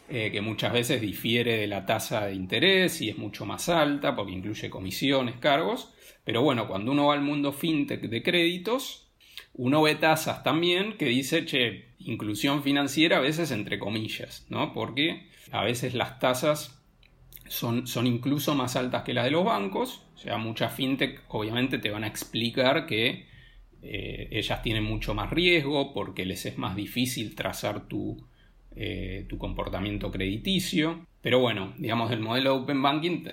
eh, 0.10 0.30
que 0.32 0.42
muchas 0.42 0.74
veces 0.74 1.00
difiere 1.00 1.58
de 1.58 1.68
la 1.68 1.86
tasa 1.86 2.26
de 2.26 2.34
interés 2.34 3.02
y 3.02 3.10
es 3.10 3.18
mucho 3.18 3.46
más 3.46 3.70
alta 3.70 4.16
porque 4.16 4.34
incluye 4.34 4.70
comisiones, 4.70 5.36
cargos. 5.38 5.94
Pero 6.24 6.42
bueno, 6.42 6.68
cuando 6.68 6.92
uno 6.92 7.08
va 7.08 7.14
al 7.14 7.22
mundo 7.22 7.52
fintech 7.52 8.02
de 8.02 8.24
créditos, 8.24 9.12
uno 9.56 9.82
ve 9.82 9.96
tasas 9.96 10.44
también 10.44 10.98
que 10.98 11.06
dice, 11.06 11.46
che, 11.46 11.93
inclusión 12.06 12.64
financiera 12.64 13.18
a 13.18 13.22
veces 13.22 13.52
entre 13.52 13.80
comillas, 13.80 14.46
¿no? 14.50 14.74
Porque 14.74 15.30
a 15.52 15.64
veces 15.64 15.94
las 15.94 16.20
tasas 16.20 16.82
son, 17.48 17.88
son, 17.88 18.08
incluso 18.08 18.56
más 18.56 18.76
altas 18.76 19.04
que 19.04 19.14
las 19.14 19.26
de 19.26 19.32
los 19.32 19.46
bancos. 19.46 20.04
O 20.16 20.18
sea, 20.18 20.38
muchas 20.38 20.74
fintech 20.74 21.22
obviamente 21.28 21.78
te 21.78 21.90
van 21.90 22.04
a 22.04 22.08
explicar 22.08 22.86
que 22.86 23.28
eh, 23.82 24.30
ellas 24.32 24.62
tienen 24.62 24.84
mucho 24.84 25.14
más 25.14 25.30
riesgo 25.30 25.94
porque 25.94 26.26
les 26.26 26.46
es 26.46 26.58
más 26.58 26.76
difícil 26.76 27.36
trazar 27.36 27.88
tu, 27.88 28.26
eh, 28.76 29.26
tu 29.28 29.38
comportamiento 29.38 30.12
crediticio. 30.12 31.06
Pero 31.22 31.40
bueno, 31.40 31.74
digamos, 31.78 32.12
el 32.12 32.20
modelo 32.20 32.54
de 32.54 32.64
Open 32.64 32.82
Banking 32.82 33.26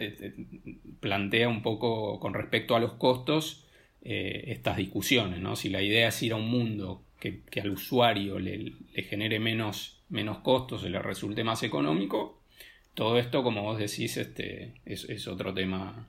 plantea 1.01 1.49
un 1.49 1.63
poco 1.63 2.21
con 2.21 2.35
respecto 2.35 2.77
a 2.77 2.81
los 2.81 2.93
costos 2.95 3.67
eh, 4.03 4.45
estas 4.47 4.79
discusiones, 4.79 5.41
¿no? 5.41 5.57
Si 5.57 5.69
la 5.69 5.83
idea 5.83 6.09
es 6.09 6.23
ir 6.23 6.33
a 6.33 6.37
un 6.37 6.49
mundo 6.49 7.05
que, 7.19 7.43
al 7.61 7.71
usuario 7.71 8.39
le, 8.39 8.73
genere 8.95 9.39
menos, 9.39 10.01
menos 10.09 10.39
costos, 10.39 10.83
le 10.85 10.99
resulte 10.99 11.45
más 11.45 11.63
económico, 11.63 12.41
todo 12.95 13.19
esto, 13.19 13.43
como 13.43 13.63
vos 13.63 13.79
decís, 13.79 14.17
este, 14.17 14.81
es, 14.87 15.29
otro 15.29 15.53
tema 15.53 16.09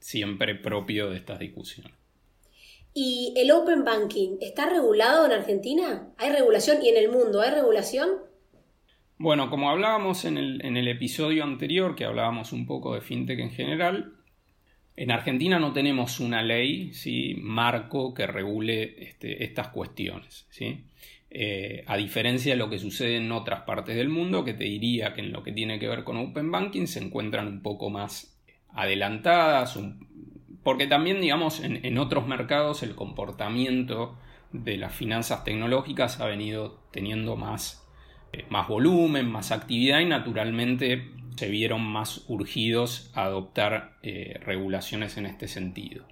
siempre 0.00 0.54
propio 0.54 1.10
de 1.10 1.18
estas 1.18 1.38
discusiones. 1.38 1.92
¿Y 2.94 3.34
el 3.36 3.50
Open 3.50 3.84
Banking 3.84 4.38
está 4.40 4.70
regulado 4.70 5.26
en 5.26 5.32
Argentina? 5.32 6.08
¿Hay 6.16 6.30
regulación? 6.32 6.82
¿Y 6.82 6.88
en 6.88 6.96
el 6.96 7.10
mundo 7.10 7.42
hay 7.42 7.50
regulación? 7.50 8.08
Bueno, 9.18 9.50
como 9.50 9.70
hablábamos 9.70 10.24
en 10.24 10.38
el, 10.38 10.64
en 10.64 10.78
el 10.78 10.88
episodio 10.88 11.44
anterior, 11.44 11.94
que 11.94 12.06
hablábamos 12.06 12.52
un 12.52 12.66
poco 12.66 12.94
de 12.94 13.02
fintech 13.02 13.38
en 13.38 13.50
general, 13.50 14.15
en 14.96 15.10
Argentina 15.10 15.58
no 15.58 15.72
tenemos 15.72 16.20
una 16.20 16.42
ley, 16.42 16.92
¿sí? 16.94 17.36
marco, 17.38 18.14
que 18.14 18.26
regule 18.26 19.04
este, 19.04 19.44
estas 19.44 19.68
cuestiones. 19.68 20.46
¿sí? 20.48 20.84
Eh, 21.30 21.84
a 21.86 21.98
diferencia 21.98 22.54
de 22.54 22.58
lo 22.58 22.70
que 22.70 22.78
sucede 22.78 23.16
en 23.18 23.30
otras 23.30 23.62
partes 23.62 23.94
del 23.94 24.08
mundo, 24.08 24.42
que 24.42 24.54
te 24.54 24.64
diría 24.64 25.12
que 25.12 25.20
en 25.20 25.32
lo 25.32 25.42
que 25.42 25.52
tiene 25.52 25.78
que 25.78 25.86
ver 25.86 26.02
con 26.02 26.16
Open 26.16 26.50
Banking 26.50 26.86
se 26.86 27.04
encuentran 27.04 27.46
un 27.46 27.62
poco 27.62 27.90
más 27.90 28.40
adelantadas, 28.70 29.78
porque 30.62 30.86
también, 30.86 31.20
digamos, 31.20 31.60
en, 31.60 31.98
otros 31.98 32.26
mercados 32.26 32.82
el 32.82 32.94
comportamiento 32.94 34.18
de 34.52 34.78
las 34.78 34.94
finanzas 34.94 35.44
tecnológicas 35.44 36.20
ha 36.20 36.26
venido 36.26 36.80
teniendo 36.90 37.36
más, 37.36 37.86
eh, 38.32 38.46
más 38.48 38.66
volumen, 38.66 39.30
más 39.30 39.52
actividad 39.52 40.00
y 40.00 40.06
naturalmente 40.06 41.10
se 41.36 41.48
vieron 41.48 41.82
más 41.82 42.24
urgidos 42.28 43.10
a 43.14 43.24
adoptar 43.24 43.98
eh, 44.02 44.40
regulaciones 44.44 45.16
en 45.16 45.26
este 45.26 45.48
sentido. 45.48 46.06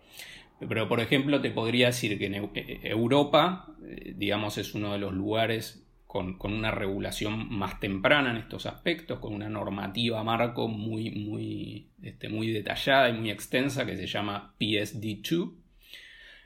Pero, 0.69 0.89
por 0.89 1.01
ejemplo, 1.01 1.41
te 1.41 1.51
podría 1.51 1.87
decir 1.87 2.19
que 2.19 2.27
en 2.27 2.35
eh, 2.35 2.81
Europa, 2.85 3.67
eh, 3.85 4.15
digamos, 4.17 4.59
es 4.59 4.75
uno 4.75 4.93
de 4.93 4.99
los 4.99 5.13
lugares 5.13 5.85
con, 6.07 6.37
una 6.41 6.71
regulación 6.71 7.49
más 7.51 7.81
temprana 7.81 8.31
en 8.31 8.37
estos 8.37 8.67
aspectos, 8.67 9.19
con 9.19 9.35
una 9.35 9.49
normativa 9.49 10.23
marco 10.23 10.69
muy, 10.69 11.11
muy, 11.11 11.89
este, 12.03 12.29
muy 12.29 12.53
detallada 12.53 13.09
y 13.09 13.15
muy 13.15 13.31
extensa 13.31 13.85
que 13.85 13.97
se 13.97 14.07
llama 14.07 14.55
PSD2. 14.61 15.53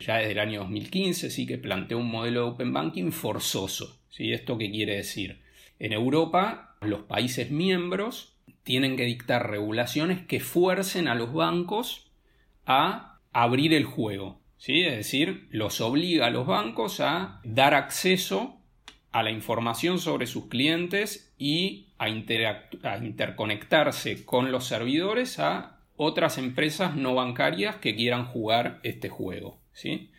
Ya 0.00 0.16
desde 0.16 0.32
el 0.32 0.38
año 0.38 0.60
2015 0.60 1.30
sí 1.30 1.46
que 1.46 1.58
planteó 1.58 1.98
un 1.98 2.10
modelo 2.10 2.44
de 2.44 2.50
Open 2.52 2.72
Banking 2.72 3.10
forzoso. 3.10 4.00
¿sí? 4.08 4.32
¿Esto 4.32 4.56
qué 4.56 4.70
quiere 4.70 4.96
decir? 4.96 5.42
En 5.78 5.92
Europa, 5.92 6.76
los 6.80 7.02
países 7.02 7.50
miembros 7.50 8.38
tienen 8.68 8.98
que 8.98 9.07
dictar 9.07 9.50
regulaciones 9.50 10.20
que 10.26 10.40
fuercen 10.40 11.09
a 11.09 11.14
los 11.14 11.33
bancos 11.33 12.11
a 12.66 13.18
abrir 13.33 13.72
el 13.72 13.87
juego. 13.87 14.42
¿sí? 14.59 14.83
Es 14.83 14.94
decir, 14.94 15.48
los 15.50 15.81
obliga 15.81 16.26
a 16.26 16.31
los 16.31 16.46
bancos 16.46 17.00
a 17.00 17.40
dar 17.44 17.72
acceso 17.72 18.61
a 19.11 19.22
la 19.22 19.31
información 19.31 19.98
sobre 19.98 20.26
sus 20.26 20.48
clientes 20.48 21.35
y 21.38 21.87
a, 21.96 22.11
interconectarse 22.11 24.26
con 24.26 24.52
los 24.52 24.66
servidores 24.66 25.38
a 25.38 25.78
otras 25.96 26.37
empresas 26.37 26.94
no 26.94 27.14
bancarias 27.14 27.76
que 27.76 27.96
quieran 27.96 28.26
jugar 28.26 28.81
este 28.83 29.09
juego. 29.09 29.59
¿sí? 29.72 30.11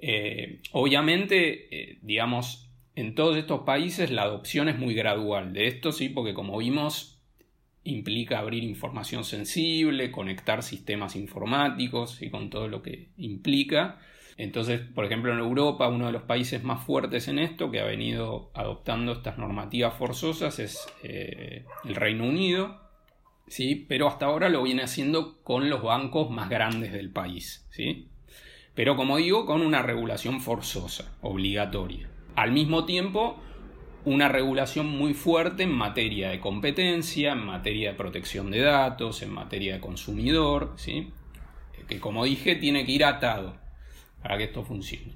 Eh, 0.00 0.60
obviamente, 0.72 1.68
eh, 1.70 1.98
digamos, 2.00 2.70
en 2.96 3.14
todos 3.14 3.36
estos 3.36 3.64
países 3.64 4.10
la 4.10 4.22
adopción 4.22 4.70
es 4.70 4.78
muy 4.78 4.94
gradual 4.94 5.52
de 5.52 5.66
esto, 5.66 5.92
sí, 5.92 6.08
porque 6.08 6.32
como 6.32 6.56
vimos, 6.56 7.13
implica 7.84 8.38
abrir 8.38 8.64
información 8.64 9.24
sensible, 9.24 10.10
conectar 10.10 10.62
sistemas 10.62 11.16
informáticos 11.16 12.22
y 12.22 12.30
con 12.30 12.50
todo 12.50 12.68
lo 12.68 12.82
que 12.82 13.08
implica. 13.16 13.98
Entonces, 14.36 14.80
por 14.80 15.04
ejemplo, 15.04 15.32
en 15.32 15.38
Europa, 15.38 15.88
uno 15.88 16.06
de 16.06 16.12
los 16.12 16.22
países 16.22 16.64
más 16.64 16.84
fuertes 16.84 17.28
en 17.28 17.38
esto, 17.38 17.70
que 17.70 17.80
ha 17.80 17.84
venido 17.84 18.50
adoptando 18.54 19.12
estas 19.12 19.38
normativas 19.38 19.94
forzosas, 19.94 20.58
es 20.58 20.86
eh, 21.02 21.64
el 21.84 21.94
Reino 21.94 22.24
Unido, 22.24 22.80
¿sí? 23.46 23.84
pero 23.88 24.08
hasta 24.08 24.26
ahora 24.26 24.48
lo 24.48 24.62
viene 24.62 24.82
haciendo 24.82 25.42
con 25.42 25.70
los 25.70 25.82
bancos 25.82 26.30
más 26.30 26.48
grandes 26.48 26.92
del 26.92 27.10
país. 27.10 27.66
¿sí? 27.70 28.08
Pero 28.74 28.96
como 28.96 29.18
digo, 29.18 29.46
con 29.46 29.62
una 29.62 29.82
regulación 29.82 30.40
forzosa, 30.40 31.16
obligatoria. 31.20 32.08
Al 32.34 32.50
mismo 32.50 32.84
tiempo, 32.84 33.40
una 34.04 34.28
regulación 34.28 34.86
muy 34.86 35.14
fuerte 35.14 35.62
en 35.62 35.72
materia 35.72 36.30
de 36.30 36.40
competencia, 36.40 37.32
en 37.32 37.44
materia 37.44 37.90
de 37.90 37.96
protección 37.96 38.50
de 38.50 38.60
datos, 38.60 39.22
en 39.22 39.32
materia 39.32 39.74
de 39.74 39.80
consumidor, 39.80 40.74
¿sí? 40.76 41.10
que 41.88 42.00
como 42.00 42.24
dije 42.24 42.56
tiene 42.56 42.84
que 42.84 42.92
ir 42.92 43.04
atado 43.04 43.56
para 44.22 44.38
que 44.38 44.44
esto 44.44 44.62
funcione. 44.62 45.12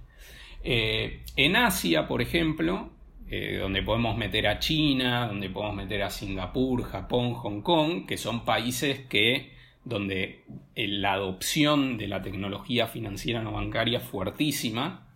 Eh, 0.63 1.23
en 1.37 1.57
Asia, 1.57 2.07
por 2.07 2.21
ejemplo, 2.21 2.91
eh, 3.31 3.59
donde 3.61 3.83
podemos 3.83 4.17
meter 4.17 4.47
a 4.47 4.59
China, 4.59 5.27
donde 5.27 5.51
podemos 5.51 5.77
meter 5.77 6.03
a 6.03 6.11
Singapur, 6.11 6.83
Japón, 6.85 7.35
Hong 7.35 7.61
Kong, 7.63 8.07
que 8.07 8.17
son 8.17 8.45
países 8.45 9.01
que 9.01 9.53
donde 9.85 10.45
eh, 10.75 10.89
la 10.89 11.13
adopción 11.15 11.97
de 11.97 12.09
la 12.09 12.23
tecnología 12.23 12.87
financiera 12.87 13.43
no 13.43 13.53
bancaria 13.53 13.99
es 13.99 14.05
fuertísima, 14.05 15.07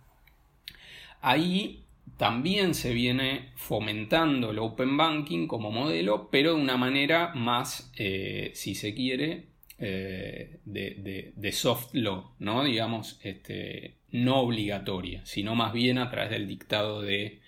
ahí 1.21 1.82
también 2.17 2.73
se 2.73 2.93
viene 2.93 3.49
fomentando 3.55 4.51
el 4.51 4.59
open 4.59 4.97
banking 4.97 5.47
como 5.47 5.71
modelo, 5.71 6.29
pero 6.31 6.55
de 6.55 6.61
una 6.61 6.77
manera 6.77 7.33
más, 7.33 7.91
eh, 7.97 8.51
si 8.53 8.75
se 8.75 8.93
quiere, 8.93 9.47
eh, 9.79 10.59
de, 10.65 11.51
soft 11.51 11.93
law, 11.93 12.31
¿no? 12.39 12.63
Digamos, 12.63 13.19
este, 13.23 13.95
no 14.11 14.37
obligatoria, 14.41 15.25
sino 15.25 15.55
más 15.55 15.73
bien 15.73 15.97
a 15.97 16.09
través 16.09 16.31
del 16.31 16.47
dictado 16.47 17.01
de, 17.01 17.39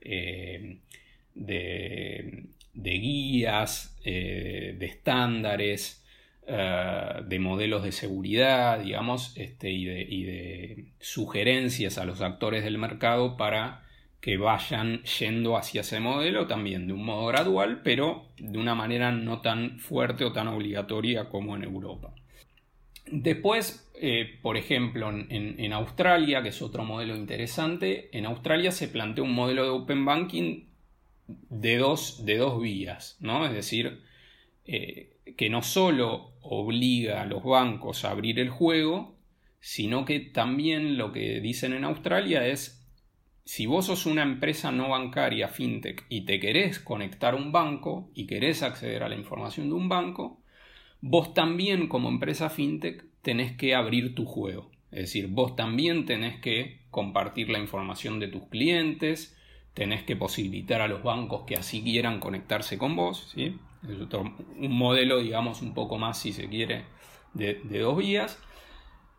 eh, 0.00 0.78
de, 1.34 2.48
guías, 2.74 3.96
de 4.04 4.78
estándares, 4.80 6.04
de 6.46 7.38
modelos 7.38 7.82
de 7.82 7.92
seguridad, 7.92 8.80
digamos, 8.82 9.36
este, 9.36 9.70
y 9.70 9.84
de 10.24 10.86
sugerencias 10.98 11.98
a 11.98 12.04
los 12.04 12.20
actores 12.20 12.64
del 12.64 12.78
mercado 12.78 13.36
para 13.36 13.87
que 14.20 14.36
vayan 14.36 15.02
yendo 15.04 15.56
hacia 15.56 15.82
ese 15.82 16.00
modelo 16.00 16.46
también 16.46 16.86
de 16.86 16.92
un 16.92 17.04
modo 17.04 17.26
gradual, 17.26 17.82
pero 17.84 18.26
de 18.36 18.58
una 18.58 18.74
manera 18.74 19.12
no 19.12 19.40
tan 19.40 19.78
fuerte 19.78 20.24
o 20.24 20.32
tan 20.32 20.48
obligatoria 20.48 21.28
como 21.28 21.54
en 21.54 21.62
Europa. 21.62 22.14
Después, 23.10 23.88
eh, 23.94 24.38
por 24.42 24.56
ejemplo, 24.56 25.10
en, 25.10 25.72
Australia, 25.72 26.42
que 26.42 26.50
es 26.50 26.60
otro 26.60 26.84
modelo 26.84 27.16
interesante, 27.16 28.10
en 28.16 28.26
Australia 28.26 28.72
se 28.72 28.88
plantea 28.88 29.24
un 29.24 29.32
modelo 29.32 29.64
de 29.64 29.70
Open 29.70 30.04
Banking 30.04 30.64
de 31.26 31.76
dos, 31.78 32.24
de 32.26 32.36
dos 32.36 32.60
vías, 32.60 33.16
¿no? 33.20 33.46
Es 33.46 33.52
decir, 33.52 34.02
eh, 34.66 35.16
que 35.36 35.48
no 35.48 35.62
solo 35.62 36.32
obliga 36.42 37.22
a 37.22 37.26
los 37.26 37.44
bancos 37.44 38.04
a 38.04 38.10
abrir 38.10 38.40
el 38.40 38.50
juego, 38.50 39.16
sino 39.60 40.04
que 40.04 40.20
también 40.20 40.98
lo 40.98 41.12
que 41.12 41.40
dicen 41.40 41.72
en 41.72 41.84
Australia 41.84 42.46
es 42.46 42.77
si 43.48 43.64
vos 43.64 43.86
sos 43.86 44.04
una 44.04 44.22
empresa 44.24 44.70
no 44.70 44.90
bancaria, 44.90 45.48
fintech, 45.48 46.04
y 46.10 46.26
te 46.26 46.38
querés 46.38 46.78
conectar 46.78 47.32
a 47.32 47.38
un 47.38 47.50
banco 47.50 48.10
y 48.12 48.26
querés 48.26 48.62
acceder 48.62 49.02
a 49.02 49.08
la 49.08 49.14
información 49.14 49.70
de 49.70 49.74
un 49.74 49.88
banco, 49.88 50.42
vos 51.00 51.32
también 51.32 51.88
como 51.88 52.10
empresa 52.10 52.50
fintech 52.50 53.06
tenés 53.22 53.56
que 53.56 53.74
abrir 53.74 54.14
tu 54.14 54.26
juego. 54.26 54.70
Es 54.90 55.00
decir, 55.00 55.28
vos 55.28 55.56
también 55.56 56.04
tenés 56.04 56.38
que 56.42 56.82
compartir 56.90 57.48
la 57.48 57.58
información 57.58 58.20
de 58.20 58.28
tus 58.28 58.42
clientes, 58.48 59.34
tenés 59.72 60.02
que 60.02 60.14
posibilitar 60.14 60.82
a 60.82 60.88
los 60.88 61.02
bancos 61.02 61.44
que 61.46 61.56
así 61.56 61.82
quieran 61.82 62.20
conectarse 62.20 62.76
con 62.76 62.96
vos. 62.96 63.30
¿sí? 63.34 63.56
Es 63.82 63.96
un 63.98 64.76
modelo, 64.76 65.20
digamos, 65.20 65.62
un 65.62 65.72
poco 65.72 65.96
más, 65.96 66.20
si 66.20 66.34
se 66.34 66.50
quiere, 66.50 66.84
de 67.32 67.78
dos 67.78 67.96
vías. 67.96 68.38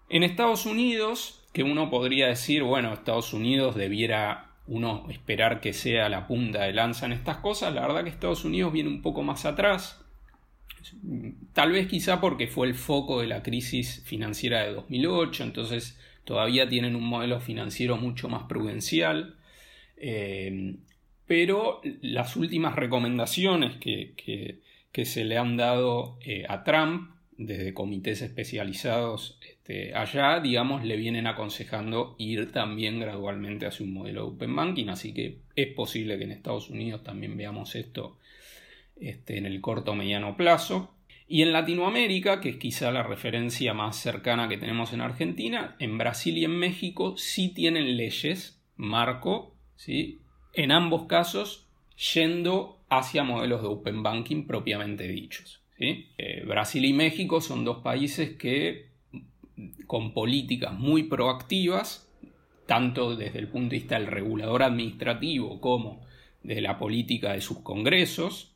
En 0.10 0.24
Estados 0.24 0.66
Unidos, 0.66 1.40
que 1.54 1.64
uno 1.64 1.90
podría 1.90 2.28
decir, 2.28 2.64
bueno, 2.64 2.94
Estados 2.94 3.34
Unidos 3.34 3.76
debiera 3.76 4.56
uno 4.66 5.06
esperar 5.10 5.62
que 5.62 5.72
sea 5.74 6.10
la 6.10 6.28
punta 6.28 6.64
de 6.64 6.74
lanza 6.74 7.06
en 7.06 7.14
estas 7.14 7.38
cosas, 7.38 7.74
la 7.74 7.82
verdad 7.82 8.04
que 8.04 8.10
Estados 8.10 8.44
Unidos 8.44 8.74
viene 8.74 8.90
un 8.90 9.02
poco 9.02 9.24
más 9.24 9.46
atrás, 9.46 10.04
tal 11.54 11.72
vez 11.72 11.88
quizá 11.88 12.22
porque 12.22 12.48
fue 12.48 12.68
el 12.68 12.76
foco 12.76 13.22
de 13.22 13.28
la 13.28 13.44
crisis 13.44 14.04
financiera 14.06 14.64
de 14.64 14.74
2008, 14.74 15.44
entonces 15.44 16.00
todavía 16.24 16.68
tienen 16.70 16.96
un 16.96 17.04
modelo 17.04 17.40
financiero 17.40 17.98
mucho 17.98 18.30
más 18.30 18.44
prudencial, 18.44 19.38
eh, 19.98 20.76
pero 21.26 21.82
las 22.02 22.36
últimas 22.36 22.76
recomendaciones 22.76 23.78
que, 23.78 24.60
se 25.06 25.24
le 25.24 25.38
han 25.38 25.56
dado 25.56 26.20
eh, 26.26 26.44
a 26.50 26.66
Trump 26.66 27.12
desde 27.38 27.74
comités 27.74 28.22
especializados 28.22 29.40
este, 29.70 29.94
allá, 29.94 30.40
digamos, 30.40 30.84
le 30.84 30.98
vienen 30.98 31.28
aconsejando 31.28 32.16
ir 32.18 32.52
también 32.52 33.00
gradualmente 33.00 33.68
hacia 33.68 33.86
un 33.86 33.94
modelo 33.94 34.22
de 34.22 34.28
Open 34.30 34.56
Banking, 34.56 34.90
así 34.90 35.14
que 35.14 35.38
es 35.56 35.68
posible 35.68 36.18
que 36.18 36.24
en 36.24 36.32
Estados 36.32 36.72
Unidos 36.72 37.04
también 37.04 37.38
veamos 37.38 37.76
esto 37.76 38.18
este, 39.00 39.38
en 39.38 39.46
el 39.46 39.62
corto 39.62 39.92
o 39.92 39.96
mediano 39.96 40.36
plazo. 40.36 40.96
Y 41.28 41.44
en 41.44 41.54
Latinoamérica, 41.54 42.42
que 42.42 42.50
es 42.50 42.56
quizá 42.56 42.92
la 42.92 43.04
referencia 43.04 43.76
más 43.76 43.96
cercana 43.96 44.50
que 44.50 44.58
tenemos 44.58 44.92
en 44.94 45.02
Argentina, 45.02 45.76
en 45.78 46.00
Brasil 46.00 46.36
y 46.40 46.46
en 46.46 46.58
México 46.58 47.16
sí 47.18 47.50
tienen 47.50 47.96
leyes, 47.96 48.60
marco, 48.76 49.54
¿sí? 49.76 50.18
en 50.54 50.72
ambos 50.72 51.06
casos 51.06 51.68
yendo 52.16 52.80
hacia 52.90 53.24
modelos 53.24 53.62
de 53.62 53.68
Open 53.68 54.02
Banking 54.02 54.48
propiamente 54.48 55.08
dichos. 55.08 55.62
Eh, 55.78 56.44
Brasil 56.46 56.84
y 56.84 56.92
México 56.92 57.40
son 57.40 57.64
dos 57.64 57.78
países 57.78 58.32
que 58.32 58.89
con 59.88 60.14
políticas 60.14 60.74
muy 60.74 61.04
proactivas, 61.04 62.10
tanto 62.66 63.16
desde 63.16 63.40
el 63.40 63.48
punto 63.48 63.72
de 63.72 63.80
vista 63.80 63.96
del 63.96 64.08
regulador 64.08 64.64
administrativo 64.64 65.60
como 65.60 66.02
desde 66.44 66.62
la 66.62 66.78
política 66.80 67.34
de 67.34 67.42
sus 67.42 67.60
congresos, 67.60 68.54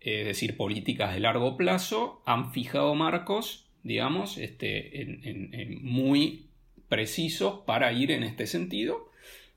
es 0.00 0.26
decir, 0.26 0.56
políticas 0.56 1.14
de 1.14 1.20
largo 1.20 1.56
plazo, 1.56 2.22
han 2.26 2.52
fijado 2.52 2.94
marcos, 2.94 3.66
digamos, 3.82 4.38
este, 4.38 5.68
muy 5.80 6.46
precisos 6.88 7.60
para 7.64 7.92
ir 7.92 8.10
en 8.10 8.22
este 8.22 8.46
sentido, 8.46 9.10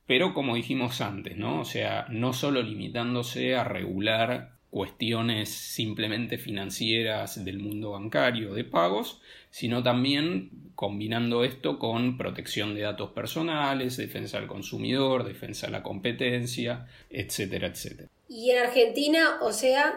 pero 0.06 0.34
como 0.34 0.56
dijimos 0.56 1.02
antes, 1.02 1.36
¿no? 1.36 1.62
O 1.62 1.66
sea, 1.66 2.06
no 2.10 2.34
solo 2.34 2.62
limitándose 2.62 3.56
a 3.56 3.64
regular 3.64 4.55
cuestiones 4.76 5.48
simplemente 5.52 6.38
financieras 6.38 7.46
del 7.46 7.60
mundo 7.60 7.92
bancario 7.92 8.54
de 8.54 8.66
pagos, 8.66 9.22
sino 9.50 9.82
también 9.82 10.50
combinando 10.76 11.46
esto 11.46 11.80
con 11.80 12.18
protección 12.18 12.76
de 12.76 12.82
datos 12.82 13.12
personales, 13.12 13.96
defensa 13.96 14.38
del 14.38 14.50
consumidor, 14.50 15.24
defensa 15.24 15.68
de 15.68 15.72
la 15.72 15.82
competencia, 15.82 16.88
etcétera, 17.10 17.68
etcétera. 17.68 18.10
Y 18.28 18.52
en 18.52 18.64
Argentina, 18.64 19.38
o 19.42 19.54
sea, 19.54 19.94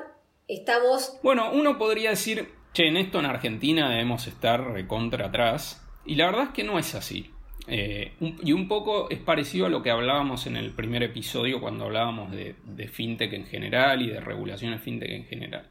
estamos... 0.46 1.18
Bueno, 1.24 1.50
uno 1.52 1.76
podría 1.76 2.10
decir, 2.10 2.48
che, 2.72 2.86
en 2.86 2.98
esto 2.98 3.18
en 3.18 3.26
Argentina 3.26 3.90
debemos 3.90 4.28
estar 4.28 4.64
recontra 4.64 5.26
atrás, 5.26 5.84
y 6.06 6.14
la 6.14 6.26
verdad 6.26 6.44
es 6.44 6.50
que 6.50 6.62
no 6.62 6.78
es 6.78 6.94
así. 6.94 7.32
Eh, 7.70 8.12
y 8.42 8.52
un 8.52 8.66
poco 8.66 9.10
es 9.10 9.18
parecido 9.18 9.66
a 9.66 9.68
lo 9.68 9.82
que 9.82 9.90
hablábamos 9.90 10.46
en 10.46 10.56
el 10.56 10.70
primer 10.70 11.02
episodio 11.02 11.60
cuando 11.60 11.84
hablábamos 11.84 12.32
de, 12.32 12.54
fintech 12.88 13.32
en 13.34 13.44
general 13.44 14.00
y 14.00 14.08
de 14.08 14.20
regulaciones 14.20 14.80
fintech 14.80 15.10
en 15.10 15.24
general. 15.24 15.68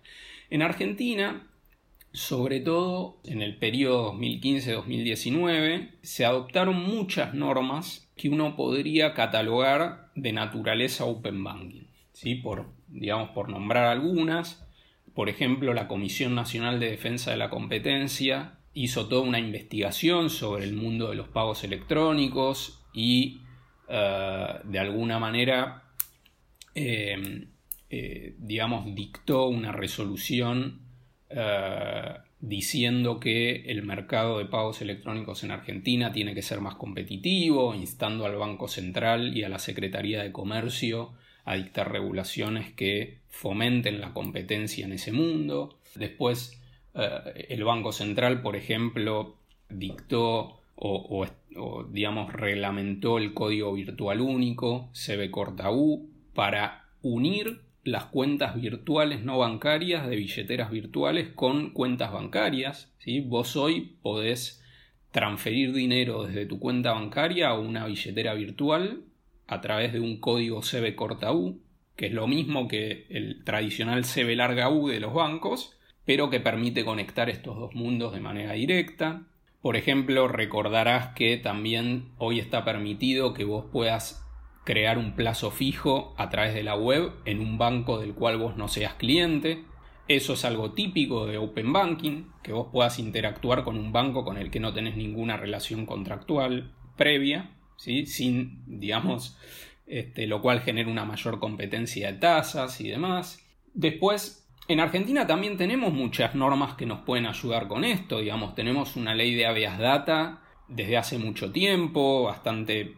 En 0.51 0.61
Argentina, 0.61 1.47
sobre 2.13 2.59
todo 2.59 3.19
en 3.25 3.41
el 3.41 3.57
periodo 3.57 4.13
2015-2019, 4.13 5.89
se 6.03 6.25
adoptaron 6.25 6.75
muchas 6.75 7.33
normas 7.33 8.11
que 8.15 8.29
uno 8.29 8.55
podría 8.55 9.13
catalogar 9.15 10.11
de 10.15 10.33
naturaleza 10.33 11.05
open 11.05 11.43
banking. 11.43 11.87
¿sí? 12.13 12.35
Por, 12.35 12.67
digamos, 12.87 13.29
por 13.31 13.49
nombrar 13.49 13.85
algunas, 13.85 14.67
por 15.15 15.29
ejemplo, 15.29 15.73
la 15.73 15.87
Comisión 15.87 16.35
Nacional 16.35 16.79
de 16.79 16.91
Defensa 16.91 17.31
de 17.31 17.37
la 17.37 17.49
Competencia 17.49 18.56
hizo 18.77 19.07
toda 19.07 19.23
una 19.23 19.39
investigación 19.39 20.29
sobre 20.29 20.63
el 20.63 20.73
mundo 20.73 21.09
de 21.09 21.15
los 21.15 21.27
pagos 21.27 21.63
electrónicos 21.63 22.79
y 22.93 23.41
eh, 23.89 24.47
de 24.63 24.79
alguna 24.79 25.17
manera, 25.17 25.83
eh, 26.75 27.47
eh, 27.89 28.35
digamos, 28.37 28.93
dictó 28.93 29.47
una 29.47 29.71
resolución 29.71 30.81
diciendo 32.39 33.19
que 33.19 33.63
el 33.65 33.83
mercado 33.83 34.37
de 34.37 34.45
pagos 34.45 34.81
electrónicos 34.81 35.43
en 35.43 35.51
Argentina 35.51 36.13
tiene 36.13 36.33
que 36.33 36.41
ser 36.41 36.61
más 36.61 36.75
competitivo, 36.75 37.75
instando 37.75 38.25
al 38.25 38.37
Banco 38.37 38.69
Central 38.69 39.35
y 39.35 39.43
a 39.43 39.49
la 39.49 39.59
Secretaría 39.59 40.23
de 40.23 40.31
Comercio 40.31 41.13
a 41.43 41.55
dictar 41.55 41.91
regulaciones 41.91 42.71
que 42.71 43.17
fomenten 43.27 43.99
la 43.99 44.13
competencia 44.13 44.85
en 44.85 44.93
ese 44.93 45.11
mundo. 45.11 45.77
Después 45.95 46.61
el 47.49 47.63
Banco 47.63 47.91
Central, 47.91 48.41
por 48.41 48.55
ejemplo, 48.55 49.35
dictó 49.69 50.61
o, 50.75 51.25
digamos, 51.89 52.31
reglamentó 52.33 53.17
el 53.17 53.33
código 53.33 53.73
virtual 53.73 54.21
único, 54.21 54.89
CB 54.93 55.31
Corta 55.31 55.69
para 56.33 56.85
unir 57.01 57.61
las 57.83 58.05
cuentas 58.05 58.55
virtuales 58.55 59.23
no 59.23 59.37
bancarias 59.39 60.07
de 60.07 60.17
billeteras 60.17 60.69
virtuales 60.69 61.29
con 61.29 61.71
cuentas 61.71 62.11
bancarias. 62.11 62.93
¿sí? 62.99 63.21
Vos 63.21 63.55
hoy 63.55 63.95
podés 64.01 64.61
transferir 65.11 65.73
dinero 65.73 66.25
desde 66.25 66.45
tu 66.45 66.59
cuenta 66.59 66.91
bancaria 66.93 67.49
a 67.49 67.57
una 67.57 67.85
billetera 67.85 68.33
virtual 68.33 69.03
a 69.47 69.61
través 69.61 69.93
de 69.93 69.99
un 69.99 70.19
código 70.19 70.61
CB 70.61 70.95
Corta 70.95 71.31
que 71.95 72.07
es 72.07 72.13
lo 72.13 72.27
mismo 72.27 72.67
que 72.67 73.07
el 73.09 73.43
tradicional 73.43 74.03
CB 74.03 74.35
larga 74.35 74.69
U 74.69 74.89
de 74.89 74.99
los 74.99 75.13
bancos, 75.13 75.76
pero 76.07 76.29
que 76.29 76.39
permite 76.39 76.85
conectar 76.85 77.29
estos 77.29 77.57
dos 77.57 77.75
mundos 77.75 78.13
de 78.13 78.21
manera 78.21 78.53
directa. 78.53 79.23
Por 79.61 79.75
ejemplo, 79.75 80.29
recordarás 80.29 81.09
que 81.13 81.35
también 81.35 82.13
hoy 82.17 82.39
está 82.39 82.63
permitido 82.63 83.33
que 83.33 83.43
vos 83.43 83.65
puedas 83.73 84.25
crear 84.63 84.97
un 84.97 85.15
plazo 85.15 85.51
fijo 85.51 86.15
a 86.17 86.29
través 86.29 86.53
de 86.53 86.63
la 86.63 86.75
web 86.75 87.11
en 87.25 87.41
un 87.41 87.57
banco 87.57 87.99
del 87.99 88.13
cual 88.13 88.37
vos 88.37 88.55
no 88.55 88.69
seas 88.69 88.93
cliente. 88.93 89.65
Eso 90.07 90.33
es 90.33 90.45
algo 90.45 90.71
típico 90.71 91.25
de 91.25 91.39
Open 91.39 91.73
Banking, 91.73 92.29
que 92.41 92.53
vos 92.53 92.69
puedas 92.71 92.99
interactuar 92.99 93.65
con 93.65 93.77
un 93.77 93.91
banco 93.91 94.23
con 94.23 94.37
el 94.37 94.49
que 94.49 94.61
no 94.61 94.73
tenés 94.73 94.95
ninguna 94.95 95.35
relación 95.35 95.85
contractual 95.85 96.73
previa, 96.95 97.57
¿sí? 97.75 98.05
sin, 98.05 98.63
digamos, 98.79 99.37
este, 99.85 100.25
lo 100.25 100.41
cual 100.41 100.61
genera 100.61 100.89
una 100.89 101.03
mayor 101.03 101.39
competencia 101.39 102.13
de 102.13 102.19
tasas 102.19 102.79
y 102.79 102.87
demás. 102.87 103.45
Después, 103.73 104.46
en 104.67 104.79
Argentina 104.79 105.25
también 105.25 105.57
tenemos 105.57 105.93
muchas 105.93 106.35
normas 106.35 106.75
que 106.75 106.85
nos 106.85 106.99
pueden 106.99 107.25
ayudar 107.25 107.67
con 107.67 107.83
esto, 107.83 108.19
digamos, 108.19 108.55
tenemos 108.55 108.95
una 108.95 109.15
ley 109.15 109.33
de 109.35 109.45
habeas 109.45 109.79
data 109.79 110.41
desde 110.67 110.97
hace 110.97 111.17
mucho 111.17 111.51
tiempo, 111.51 112.23
bastante, 112.23 112.95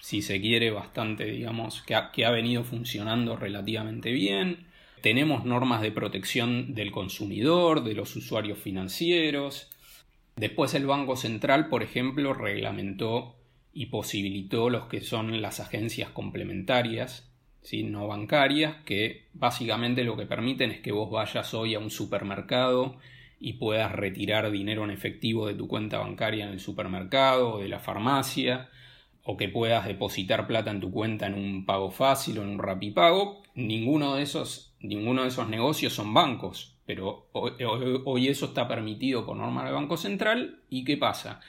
si 0.00 0.22
se 0.22 0.40
quiere, 0.40 0.70
bastante, 0.70 1.24
digamos, 1.26 1.82
que 1.82 1.94
ha, 1.94 2.10
que 2.10 2.24
ha 2.24 2.30
venido 2.30 2.64
funcionando 2.64 3.36
relativamente 3.36 4.12
bien. 4.12 4.66
Tenemos 5.02 5.44
normas 5.44 5.82
de 5.82 5.92
protección 5.92 6.74
del 6.74 6.90
consumidor, 6.90 7.84
de 7.84 7.94
los 7.94 8.16
usuarios 8.16 8.58
financieros. 8.58 9.70
Después 10.36 10.74
el 10.74 10.86
Banco 10.86 11.16
Central, 11.16 11.68
por 11.68 11.82
ejemplo, 11.82 12.32
reglamentó 12.32 13.36
y 13.72 13.86
posibilitó 13.86 14.70
los 14.70 14.86
que 14.86 15.00
son 15.00 15.40
las 15.40 15.60
agencias 15.60 16.10
complementarias, 16.10 17.29
no 17.84 18.08
bancarias, 18.08 18.76
que 18.84 19.26
básicamente 19.32 20.04
lo 20.04 20.16
que 20.16 20.26
permiten 20.26 20.70
es 20.70 20.80
que 20.80 20.92
vos 20.92 21.10
vayas 21.10 21.54
hoy 21.54 21.74
a 21.74 21.78
un 21.78 21.90
supermercado 21.90 22.96
y 23.38 23.54
puedas 23.54 23.92
retirar 23.92 24.50
dinero 24.50 24.84
en 24.84 24.90
efectivo 24.90 25.46
de 25.46 25.54
tu 25.54 25.68
cuenta 25.68 25.98
bancaria 25.98 26.44
en 26.44 26.52
el 26.52 26.60
supermercado 26.60 27.54
o 27.54 27.58
de 27.60 27.68
la 27.68 27.78
farmacia, 27.78 28.68
o 29.22 29.36
que 29.36 29.48
puedas 29.48 29.86
depositar 29.86 30.46
plata 30.46 30.70
en 30.70 30.80
tu 30.80 30.90
cuenta 30.90 31.26
en 31.26 31.34
un 31.34 31.64
pago 31.66 31.90
fácil 31.90 32.38
o 32.38 32.42
en 32.42 32.48
un 32.48 32.58
rapipago. 32.58 33.42
Ninguno 33.54 34.16
de 34.16 34.22
esos, 34.22 34.74
ninguno 34.80 35.22
de 35.22 35.28
esos 35.28 35.48
negocios 35.48 35.92
son 35.92 36.12
bancos, 36.14 36.76
pero 36.86 37.28
hoy, 37.32 37.52
hoy 38.04 38.28
eso 38.28 38.46
está 38.46 38.66
permitido 38.66 39.26
por 39.26 39.36
norma 39.36 39.64
del 39.64 39.74
Banco 39.74 39.96
Central. 39.96 40.60
¿Y 40.68 40.84
qué 40.84 40.96
pasa? 40.96 41.40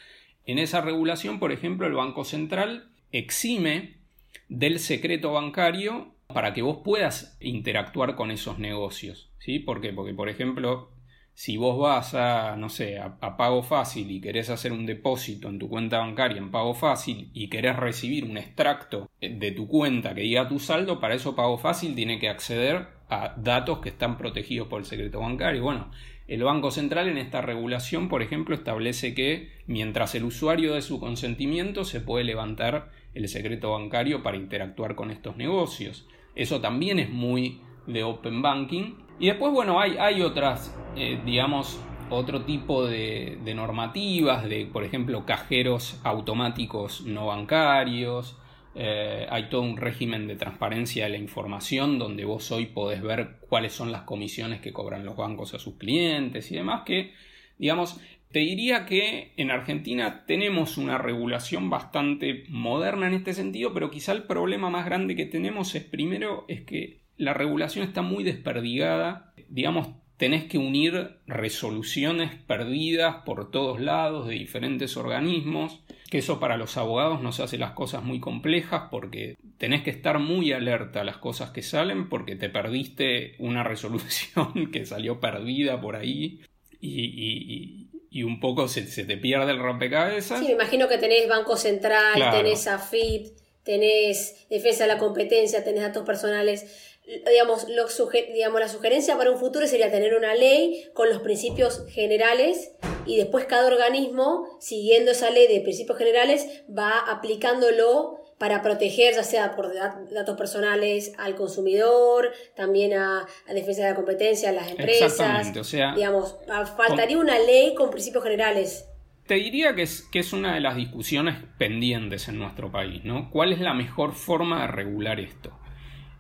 En 0.45 0.60
esa 0.60 0.82
regulación, 0.82 1.39
por 1.39 1.52
ejemplo, 1.52 1.88
el 1.88 1.93
Banco 1.93 2.26
Central 2.26 2.91
exime 3.12 4.01
del 4.50 4.80
secreto 4.80 5.34
bancario 5.34 6.13
para 6.28 6.54
que 6.54 6.62
vos 6.62 6.80
puedas 6.84 7.38
interactuar 7.39 8.15
con 8.15 8.32
esos 8.32 8.60
negocios. 8.60 9.32
¿sí? 9.39 9.60
¿Por 9.60 9.82
qué? 9.82 9.94
Porque, 9.94 10.13
por 10.13 10.30
ejemplo, 10.30 10.91
si 11.34 11.58
vos 11.58 11.80
vas 11.80 12.13
a, 12.13 12.56
no 12.56 12.70
sé, 12.70 13.00
a, 13.00 13.38
pago 13.38 13.63
fácil 13.63 14.12
y 14.12 14.22
querés 14.22 14.50
hacer 14.50 14.72
un 14.72 14.86
depósito 14.86 15.50
en 15.50 15.60
tu 15.60 15.70
cuenta 15.70 16.00
bancaria 16.00 16.38
en 16.38 16.52
pago 16.52 16.74
fácil 16.74 17.32
y 17.34 17.50
querés 17.50 17.76
recibir 17.76 18.26
un 18.26 18.38
extracto 18.38 19.10
de 19.20 19.52
tu 19.52 19.67
cuenta 19.67 20.13
que 20.13 20.22
diga 20.22 20.48
tu 20.48 20.60
saldo, 20.60 21.00
para 21.00 21.15
eso 21.15 21.36
pago 21.36 21.58
fácil 21.58 21.96
tiene 21.96 22.20
que 22.20 22.30
acceder 22.30 22.88
a 23.10 23.36
datos 23.38 23.80
que 23.80 23.89
están 23.89 24.17
protegidos 24.17 24.67
por 24.67 24.80
el 24.80 24.86
secreto 24.86 25.20
bancario. 25.20 25.63
Bueno, 25.63 25.91
el 26.28 26.44
Banco 26.44 26.72
Central 26.72 27.10
en 27.10 27.17
esta 27.17 27.41
regulación, 27.41 28.08
por 28.08 28.22
ejemplo, 28.22 28.56
establece 28.56 29.13
que 29.13 29.52
mientras 29.67 30.15
el 30.15 30.24
usuario 30.24 30.74
dé 30.74 30.82
su 30.82 31.00
consentimiento 31.00 31.84
se 31.84 32.00
puede 32.00 32.24
levantar 32.24 32.91
el 33.13 33.28
secreto 33.28 33.71
bancario 33.71 34.24
para 34.24 34.38
interactuar 34.38 34.95
con 34.95 35.12
estos 35.12 35.38
negocios. 35.38 36.08
Eso 36.36 36.62
también 36.62 37.00
es 37.00 37.10
muy 37.10 37.62
de 37.88 38.04
Open 38.04 38.41
Banking. 38.41 38.95
Y 39.19 39.28
después, 39.28 39.52
bueno, 39.52 39.80
hay, 39.80 39.97
hay 39.97 40.21
otras, 40.21 40.76
eh, 40.95 41.19
digamos, 41.26 41.80
otro 42.12 42.43
tipo 42.43 42.86
de, 42.86 43.39
normativas, 43.56 44.47
de, 44.47 44.65
por 44.65 44.84
ejemplo, 44.84 45.26
cajeros 45.26 46.00
automáticos 46.04 47.06
no 47.06 47.28
bancarios, 47.28 48.38
eh, 48.76 49.28
hay 49.30 49.50
todo 49.50 49.62
un 49.62 49.78
régimen 49.78 50.28
de 50.28 50.36
transparencia 50.36 51.06
de 51.06 51.12
la 51.12 51.17
información 51.17 52.00
donde 52.00 52.24
vos 52.26 52.52
hoy 52.52 52.67
podés 52.67 53.02
ver 53.02 53.38
cuáles 53.50 53.74
son 53.74 53.91
las 53.91 54.04
comisiones 54.04 54.62
que 54.62 54.71
cobran 54.71 55.06
los 55.06 55.17
bancos 55.17 55.54
a 55.54 55.60
sus 55.60 55.76
clientes 55.76 56.52
y 56.52 56.56
demás 56.56 56.84
que, 56.86 57.13
digamos, 57.58 58.00
te 58.32 58.39
diría 58.39 58.86
que 58.86 59.34
en 59.38 59.52
Argentina 59.52 60.26
tenemos 60.26 60.78
una 60.78 60.98
regulación 60.98 61.70
bastante 61.70 62.46
moderna 62.50 63.08
en 63.08 63.13
este 63.13 63.34
sentido, 63.34 63.74
pero 63.74 63.91
quizá 63.91 64.12
el 64.13 64.24
problema 64.24 64.70
más 64.70 64.86
grande 64.86 65.15
que 65.15 65.26
tenemos 65.26 65.76
es 65.76 65.84
primero 65.84 66.46
es 66.48 66.62
que 66.62 67.02
la 67.17 67.34
regulación 67.34 67.88
está 67.88 68.02
muy 68.02 68.24
desperdigada, 68.24 69.34
digamos, 69.50 69.89
tenés 70.17 70.46
que 70.46 70.58
unir 70.58 71.17
resoluciones 71.26 72.32
perdidas 72.46 73.17
por 73.26 73.50
todos 73.52 73.80
lados 73.80 74.28
de 74.28 74.36
diferentes 74.36 74.96
organismos 74.96 75.84
que 76.12 76.17
eso 76.17 76.41
para 76.41 76.58
los 76.58 76.76
abogados 76.78 77.22
nos 77.22 77.39
hace 77.39 77.58
las 77.58 77.72
cosas 77.72 78.04
muy 78.04 78.20
complejas 78.20 78.89
porque 78.91 79.38
tenés 79.58 79.82
que 79.82 79.91
estar 79.91 80.20
muy 80.20 80.52
alerta 80.52 81.02
a 81.02 81.04
las 81.06 81.17
cosas 81.17 81.52
que 81.52 81.63
salen 81.63 82.10
porque 82.10 82.36
te 82.36 82.50
perdiste 82.50 83.36
una 83.39 83.63
resolución 83.65 84.70
que 84.72 84.86
salió 84.86 85.22
perdida 85.22 85.80
por 85.80 85.96
ahí 85.96 86.41
y, 86.82 87.81
un 88.12 88.39
poco 88.39 88.67
se, 88.67 88.82
te 88.82 89.17
pierde 89.17 89.52
el 89.52 89.60
rompecabezas. 89.60 90.39
Sí, 90.39 90.45
me 90.45 90.52
imagino 90.52 90.88
que 90.88 90.97
tenés 90.97 91.28
Banco 91.28 91.56
Central, 91.56 92.13
tenés 92.32 92.67
AFIP, 92.67 93.28
tenés 93.63 94.47
Defensa 94.50 94.84
de 94.84 94.89
la 94.89 94.97
Competencia, 94.97 95.63
tenés 95.63 95.82
datos 95.82 96.06
personales 96.06 96.91
digamos, 97.30 97.67
lo 97.67 97.88
digamos, 98.34 98.60
la 98.60 98.69
sugerencia 98.69 99.17
para 99.17 99.32
un 99.32 99.39
futuro 99.39 99.67
sería 99.67 99.91
tener 99.91 100.15
una 100.15 100.36
ley 100.36 100.89
con 100.93 101.10
los 101.10 101.19
principios 101.21 101.86
generales 101.89 102.71
y 103.06 103.17
después 103.17 103.45
cada 103.45 103.67
organismo, 103.67 104.47
siguiendo 104.60 105.12
esa 105.12 105.30
ley 105.30 105.47
de 105.47 105.62
principios 105.62 105.97
generales, 105.97 106.63
va 106.69 107.00
aplicándolo 107.00 108.21
para 108.42 108.64
proteger, 108.64 109.14
ya 109.14 109.24
sea 109.24 109.56
por 109.56 109.72
datos 109.72 110.36
personales 110.36 111.14
al 111.20 111.36
consumidor, 111.36 112.32
también 112.56 112.92
a, 112.94 113.28
defensa 113.54 113.84
de 113.84 113.90
la 113.90 113.96
competencia, 113.96 114.50
a 114.50 114.52
las 114.52 114.68
empresas. 114.68 115.12
Exactamente, 115.12 115.60
o 115.60 115.64
sea. 115.64 115.94
Digamos, 115.94 116.38
faltaría 116.76 117.20
una 117.20 117.38
ley 117.38 117.76
con 117.76 117.92
principios 117.92 118.24
generales. 118.24 118.90
Te 119.28 119.36
diría 119.36 119.76
que 119.76 119.84
es, 119.84 120.02
que 120.12 120.18
es 120.18 120.34
una 120.34 120.56
de 120.56 120.60
las 120.60 120.76
discusiones 120.76 121.38
pendientes 121.60 122.30
en 122.30 122.40
nuestro 122.40 122.72
país, 122.72 123.04
¿no? 123.04 123.30
¿Cuál 123.30 123.54
es 123.54 123.60
la 123.60 123.76
mejor 123.76 124.16
forma 124.16 124.62
de 124.62 124.68
regular 124.70 125.20
esto? 125.20 125.52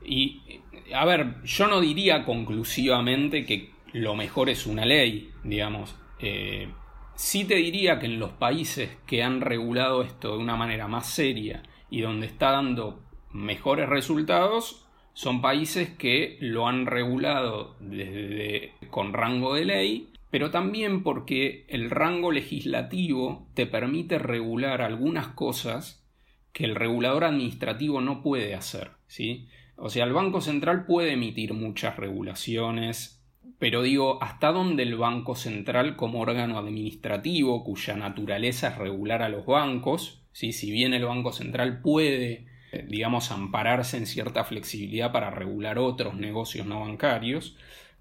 Y 0.05 0.61
a 0.93 1.03
ver, 1.05 1.41
yo 1.43 1.65
no 1.65 1.81
diría 1.81 2.23
conclusivamente 2.23 3.47
que 3.47 3.71
lo 3.93 4.13
mejor 4.13 4.51
es 4.51 4.67
una 4.67 4.85
ley, 4.85 5.31
digamos. 5.43 5.95
Eh, 6.19 6.69
sí 7.15 7.45
te 7.45 7.55
diría 7.55 7.97
que 7.97 8.05
en 8.05 8.19
los 8.19 8.29
países 8.33 8.91
que 9.07 9.23
han 9.23 9.41
regulado 9.41 10.03
esto 10.03 10.33
de 10.33 10.37
una 10.37 10.55
manera 10.55 10.87
más 10.87 11.07
seria 11.07 11.63
y 11.91 12.01
donde 12.01 12.25
está 12.25 12.51
dando 12.51 13.03
mejores 13.31 13.87
resultados, 13.87 14.87
son 15.13 15.41
países 15.41 15.89
que 15.89 16.37
lo 16.39 16.67
han 16.67 16.87
regulado 16.87 17.75
desde, 17.79 18.73
con 18.89 19.13
rango 19.13 19.53
de 19.53 19.65
ley, 19.65 20.09
pero 20.31 20.49
también 20.49 21.03
porque 21.03 21.65
el 21.67 21.89
rango 21.89 22.31
legislativo 22.31 23.47
te 23.53 23.67
permite 23.67 24.17
regular 24.17 24.81
algunas 24.81 25.27
cosas 25.27 26.07
que 26.53 26.63
el 26.63 26.75
regulador 26.75 27.25
administrativo 27.25 28.01
no 28.01 28.23
puede 28.23 28.55
hacer, 28.55 28.91
¿sí? 29.07 29.47
O 29.75 29.89
sea, 29.89 30.05
el 30.05 30.13
Banco 30.13 30.41
Central 30.41 30.85
puede 30.85 31.13
emitir 31.13 31.53
muchas 31.53 31.97
regulaciones, 31.97 33.21
pero 33.59 33.81
digo, 33.81 34.21
¿hasta 34.23 34.51
dónde 34.51 34.83
el 34.83 34.95
Banco 34.95 35.35
Central 35.35 35.95
como 35.95 36.21
órgano 36.21 36.57
administrativo, 36.57 37.63
cuya 37.63 37.95
naturaleza 37.95 38.69
es 38.69 38.77
regular 38.77 39.21
a 39.21 39.29
los 39.29 39.45
bancos, 39.45 40.20
¿sí? 40.31 40.53
si 40.53 40.71
bien 40.71 40.93
el 40.93 41.05
Banco 41.05 41.31
Central 41.31 41.81
puede, 41.81 42.45
eh, 42.71 42.85
digamos, 42.87 43.31
ampararse 43.31 43.97
en 43.97 44.05
cierta 44.05 44.43
flexibilidad 44.43 45.11
para 45.11 45.29
regular 45.29 45.79
otros 45.79 46.15
negocios 46.15 46.65
no 46.65 46.81
bancarios, 46.81 47.55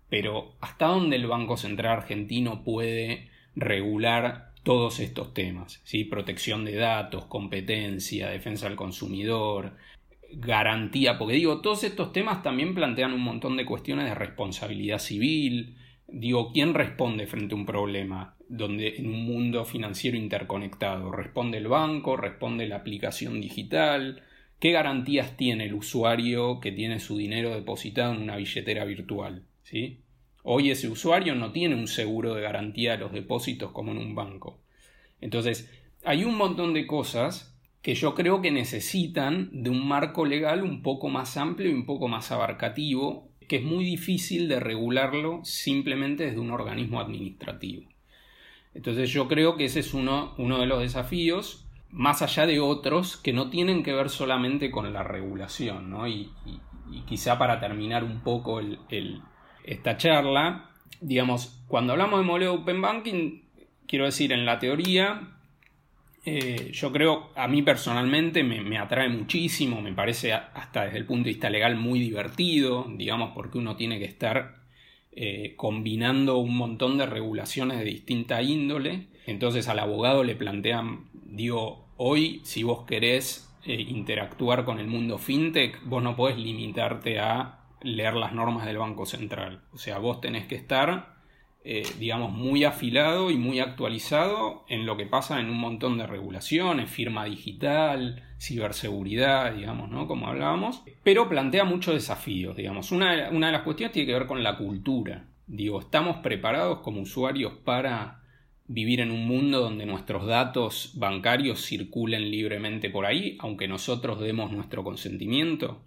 pero 0.09 0.55
¿hasta 0.61 0.87
dónde 0.87 1.16
el 1.16 1.27
Banco 1.27 1.57
Central 1.57 1.99
argentino 1.99 2.64
puede 2.64 3.29
regular 3.55 4.53
todos 4.62 5.01
estos 5.01 5.33
temas? 5.35 5.81
¿sí? 5.85 6.05
Protección 6.05 6.64
de 6.64 6.77
datos, 6.77 7.27
competencia, 7.27 8.29
defensa 8.29 8.66
del 8.66 8.77
consumidor, 8.77 9.77
garantía, 10.33 11.19
porque 11.19 11.35
digo, 11.35 11.61
todos 11.61 11.85
estos 11.85 12.12
temas 12.12 12.43
también 12.43 12.75
plantean 12.75 13.12
un 13.12 13.23
montón 13.23 13.57
de 13.57 13.64
cuestiones 13.64 14.07
de 14.07 14.14
responsabilidad 14.14 14.99
civil, 14.99 15.77
digo, 16.09 16.53
¿quién 16.53 16.75
responde 16.75 17.27
frente 17.27 17.55
a 17.55 17.59
un 17.59 17.66
problema 17.66 18.37
donde 18.51 18.97
en 18.97 19.07
un 19.07 19.25
mundo 19.25 19.65
financiero 19.65 20.17
interconectado? 20.17 21.13
¿Responde 21.13 21.59
el 21.59 21.69
banco? 21.69 22.17
¿Responde 22.17 22.67
la 22.67 22.77
aplicación 22.77 23.41
digital? 23.41 24.23
¿Qué 24.59 24.73
garantías 24.73 25.37
tiene 25.37 25.67
el 25.67 25.75
usuario 25.75 26.59
que 26.59 26.73
tiene 26.73 26.99
su 26.99 27.17
dinero 27.17 27.55
depositado 27.55 28.13
en 28.13 28.23
una 28.23 28.37
billetera 28.37 28.85
virtual? 28.85 29.45
¿Sí? 29.63 30.01
Hoy 30.43 30.71
ese 30.71 30.89
usuario 30.89 31.35
no 31.37 31.53
tiene 31.53 31.77
un 31.77 31.87
seguro 31.87 32.35
de 32.35 32.43
garantía 32.43 32.93
de 32.93 32.99
los 32.99 33.13
depósitos 33.13 33.71
como 33.71 33.93
en 33.93 33.99
un 33.99 34.15
banco. 34.17 34.59
Entonces, 35.21 35.71
hay 36.05 36.25
un 36.25 36.37
montón 36.37 36.75
de 36.75 36.87
cosas 36.87 37.57
que 37.83 37.95
yo 37.95 38.15
creo 38.15 38.43
que 38.43 38.51
necesitan 38.51 39.49
de 39.53 39.71
un 39.71 39.87
marco 39.87 40.27
legal 40.27 40.65
un 40.65 40.83
poco 40.83 41.09
más 41.09 41.37
amplio 41.37 41.71
y 41.71 41.75
un 41.75 41.87
poco 41.87 42.09
más 42.09 42.33
abarcativo, 42.33 43.29
que 43.49 43.57
es 43.57 43.63
muy 43.63 43.85
difícil 43.85 44.49
de 44.49 44.59
regularlo 44.59 45.41
simplemente 45.45 46.25
desde 46.25 46.41
un 46.41 46.51
organismo 46.51 47.01
administrativo. 47.01 47.85
Entonces 48.75 49.11
yo 49.11 49.29
creo 49.29 49.57
que 49.57 49.65
ese 49.65 49.81
es 49.81 49.95
uno, 49.95 50.35
uno 50.39 50.59
de 50.59 50.67
los 50.67 50.81
desafíos, 50.81 51.67
más 51.91 52.23
allá 52.23 52.47
de 52.47 52.61
otros 52.61 53.17
que 53.17 53.33
no 53.33 53.51
tienen 53.51 53.83
que 53.83 53.93
ver 53.93 54.11
solamente 54.11 54.71
con 54.71 54.93
la 54.93 55.03
regulación. 55.03 55.91
¿no? 55.91 56.07
Y, 56.07 56.31
quizá 57.07 57.39
para 57.39 57.61
terminar 57.61 58.03
un 58.03 58.21
poco 58.21 58.61
esta 59.65 59.97
charla, 59.97 60.71
digamos, 61.01 61.63
cuando 61.69 61.93
hablamos 61.93 62.21
de 62.21 62.27
modelo 62.27 62.55
Open 62.55 62.83
Banking, 62.83 63.43
quiero 63.87 64.07
decir, 64.07 64.33
en 64.33 64.45
la 64.45 64.59
teoría, 64.59 65.37
eh, 66.25 66.71
yo 66.73 66.93
creo, 66.93 67.31
a 67.35 67.49
mí 67.49 67.63
personalmente 67.63 68.45
me, 68.45 68.79
atrae 68.79 69.09
muchísimo, 69.09 69.81
me 69.81 69.93
parece 69.93 70.33
hasta 70.33 70.85
desde 70.85 70.99
el 70.99 71.07
punto 71.07 71.25
de 71.25 71.31
vista 71.31 71.49
legal 71.49 71.77
muy 71.77 71.99
divertido, 71.99 72.87
digamos, 72.89 73.33
porque 73.35 73.59
uno 73.59 73.77
tiene 73.77 73.99
que 73.99 74.05
estar 74.05 74.60
eh, 75.12 75.55
combinando 75.57 76.38
un 76.38 76.57
montón 76.57 76.99
de 76.99 77.07
regulaciones 77.07 77.79
de 77.79 77.85
distinta 77.85 78.42
índole. 78.42 79.09
Entonces 79.27 79.68
al 79.68 79.79
abogado 79.79 80.25
le 80.25 80.37
plantean, 80.37 81.09
digo, 81.12 81.87
hoy 81.96 82.40
si 82.44 82.62
vos 82.62 82.85
querés 82.87 83.53
eh, 83.64 83.75
interactuar 83.75 84.64
con 84.64 84.79
el 84.79 84.87
mundo 84.87 85.18
fintech, 85.18 85.83
vos 85.85 86.03
no 86.03 86.16
podés 86.16 86.38
limitarte 86.38 87.18
a 87.18 87.61
leer 87.83 88.14
las 88.14 88.33
normas 88.33 88.66
del 88.66 88.79
Banco 88.79 89.07
Central. 89.07 89.62
O 89.73 89.79
sea, 89.79 89.99
vos 89.99 90.20
tenés 90.20 90.46
que 90.46 90.55
estar 90.55 91.20
eh, 91.62 91.83
digamos, 91.99 92.33
muy 92.33 92.64
afilado 92.64 93.31
y 93.31 93.37
muy 93.37 93.61
actualizado 93.61 94.64
en 94.68 94.87
lo 94.87 94.96
que 94.96 95.05
pasa 95.05 95.40
en 95.40 95.51
un 95.51 95.59
montón 95.59 95.99
de 95.99 96.07
regulaciones, 96.07 96.90
firma 96.90 97.27
digital, 97.27 98.23
ciberseguridad, 98.40 99.55
digamos, 99.55 99.90
¿no? 99.90 100.07
Como 100.07 100.26
hablábamos, 100.26 100.83
pero 101.03 101.29
plantea 101.29 101.64
muchos 101.64 101.94
desafíos, 101.94 102.57
digamos. 102.57 102.90
Una, 102.90 103.29
una 103.31 103.48
de 103.48 103.53
las 103.53 103.62
cuestiones 103.62 103.92
tiene 103.92 104.07
que 104.07 104.14
ver 104.14 104.26
con 104.26 104.42
la 104.42 104.57
cultura. 104.57 105.26
Digo, 105.46 105.81
¿estamos 105.81 106.18
preparados 106.18 106.81
como 106.81 107.03
usuarios 107.03 107.53
para 107.64 108.22
vivir 108.66 109.00
en 109.00 109.11
un 109.11 109.26
mundo 109.26 109.61
donde 109.61 109.85
nuestros 109.85 110.26
datos 110.26 110.92
bancarios 110.94 111.66
circulen 111.66 112.31
libremente 112.31 112.88
por 112.88 113.05
ahí, 113.05 113.37
aunque 113.40 113.68
nosotros 113.68 114.20
demos 114.20 114.53
nuestro 114.53 114.85
consentimiento? 114.85 115.83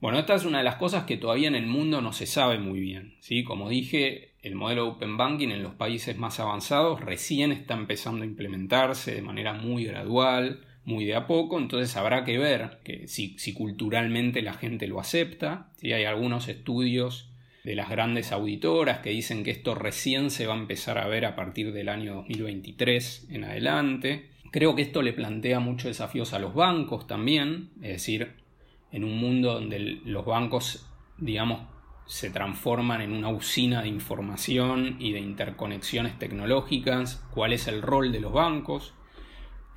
Bueno, 0.00 0.18
esta 0.18 0.34
es 0.34 0.44
una 0.44 0.58
de 0.58 0.64
las 0.64 0.76
cosas 0.76 1.04
que 1.04 1.16
todavía 1.16 1.48
en 1.48 1.54
el 1.54 1.66
mundo 1.66 2.00
no 2.00 2.12
se 2.12 2.26
sabe 2.26 2.58
muy 2.58 2.80
bien. 2.80 3.16
¿sí? 3.20 3.44
Como 3.44 3.68
dije, 3.68 4.34
el 4.42 4.54
modelo 4.54 4.88
Open 4.88 5.16
Banking 5.16 5.48
en 5.48 5.62
los 5.62 5.74
países 5.74 6.16
más 6.18 6.38
avanzados 6.38 7.00
recién 7.00 7.50
está 7.50 7.74
empezando 7.74 8.22
a 8.22 8.26
implementarse 8.26 9.14
de 9.14 9.22
manera 9.22 9.52
muy 9.52 9.84
gradual, 9.84 10.66
muy 10.84 11.04
de 11.04 11.14
a 11.14 11.26
poco, 11.26 11.58
entonces 11.58 11.96
habrá 11.96 12.24
que 12.24 12.38
ver 12.38 12.78
que 12.84 13.06
si, 13.06 13.36
culturalmente 13.54 14.42
la 14.42 14.54
gente 14.54 14.86
lo 14.86 15.00
acepta. 15.00 15.70
Hay 15.82 16.04
algunos 16.04 16.48
estudios 16.48 17.30
de 17.64 17.76
las 17.76 17.88
grandes 17.88 18.32
auditoras 18.32 18.98
que 18.98 19.10
dicen 19.10 19.44
que 19.44 19.52
esto 19.52 19.74
recién 19.74 20.30
se 20.30 20.46
va 20.46 20.54
a 20.54 20.58
empezar 20.58 20.98
a 20.98 21.06
ver 21.06 21.24
a 21.24 21.36
partir 21.36 21.72
del 21.72 21.88
año 21.88 22.14
2023 22.14 23.28
en 23.30 23.44
adelante. 23.44 24.30
Creo 24.50 24.74
que 24.74 24.82
esto 24.82 25.02
le 25.02 25.12
plantea 25.12 25.60
muchos 25.60 25.86
desafíos 25.86 26.32
a 26.32 26.38
los 26.38 26.54
bancos 26.54 27.06
también, 27.06 27.70
es 27.80 27.92
decir, 27.92 28.32
en 28.90 29.04
un 29.04 29.16
mundo 29.18 29.54
donde 29.54 29.78
los 30.04 30.26
bancos, 30.26 30.86
digamos, 31.16 31.60
se 32.06 32.30
transforman 32.30 33.00
en 33.00 33.12
una 33.12 33.28
usina 33.28 33.82
de 33.82 33.88
información 33.88 34.96
y 34.98 35.12
de 35.12 35.20
interconexiones 35.20 36.18
tecnológicas, 36.18 37.24
cuál 37.32 37.52
es 37.52 37.68
el 37.68 37.80
rol 37.80 38.12
de 38.12 38.20
los 38.20 38.32
bancos, 38.32 38.92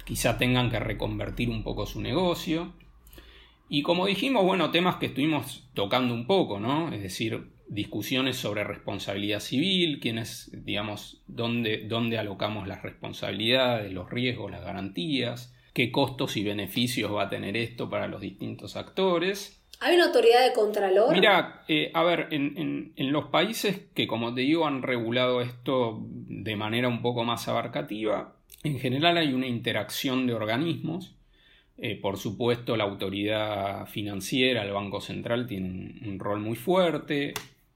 quizá 0.06 0.38
tengan 0.38 0.70
que 0.70 0.80
reconvertir 0.80 1.50
un 1.50 1.64
poco 1.64 1.86
su 1.86 2.02
negocio. 2.02 2.74
Y 3.68 3.82
como 3.82 4.06
dijimos, 4.06 4.44
bueno, 4.46 4.72
temas 4.72 4.98
que 4.98 5.08
estuvimos 5.08 5.68
tocando 5.74 6.14
un 6.14 6.28
poco, 6.28 6.60
¿no? 6.60 6.94
Es 6.94 7.02
decir, 7.02 7.50
discusiones 7.68 8.38
sobre 8.38 8.64
responsabilidad 8.64 9.40
civil, 9.40 10.00
quiénes, 10.00 10.52
digamos, 10.54 11.22
dónde, 11.28 11.86
dónde 11.88 12.18
alocamos 12.18 12.68
las 12.68 12.84
responsabilidades, 12.84 13.92
los 13.92 14.10
riesgos, 14.10 14.52
las 14.52 14.64
garantías, 14.64 15.56
qué 15.74 15.92
costos 15.92 16.38
y 16.38 16.44
beneficios 16.44 17.12
va 17.14 17.24
a 17.24 17.30
tener 17.30 17.58
esto 17.58 17.90
para 17.90 18.08
los 18.08 18.22
distintos 18.22 18.76
actores. 18.76 19.62
¿Hay 19.82 19.96
una 19.96 20.06
autoridad 20.06 20.48
de 20.48 20.54
contralor? 20.54 21.12
Mira, 21.12 21.64
eh, 21.68 21.92
a 21.94 22.04
ver, 22.04 22.30
en, 22.32 22.94
los 22.96 23.26
países 23.26 23.82
que, 23.94 24.08
como 24.08 24.34
te 24.34 24.42
digo, 24.42 24.68
han 24.68 24.84
regulado 24.84 25.42
esto 25.42 26.00
de 26.02 26.56
manera 26.56 26.88
un 26.88 27.02
poco 27.02 27.24
más 27.26 27.48
abarcativa, 27.48 28.36
en 28.66 28.80
general 28.80 29.18
hay 29.18 29.34
una 29.34 29.48
interacción 29.48 30.28
de 30.28 30.34
organismos. 30.34 31.16
Eh, 31.78 32.00
por 32.00 32.18
supuesto, 32.18 32.76
la 32.78 32.86
autoridad 32.86 33.86
financiera, 33.88 34.64
el 34.64 34.72
Banco 34.72 35.02
Central, 35.02 35.48
tiene 35.48 36.00
un 36.06 36.20
rol 36.20 36.40
muy 36.40 36.56
fuerte, 36.56 37.34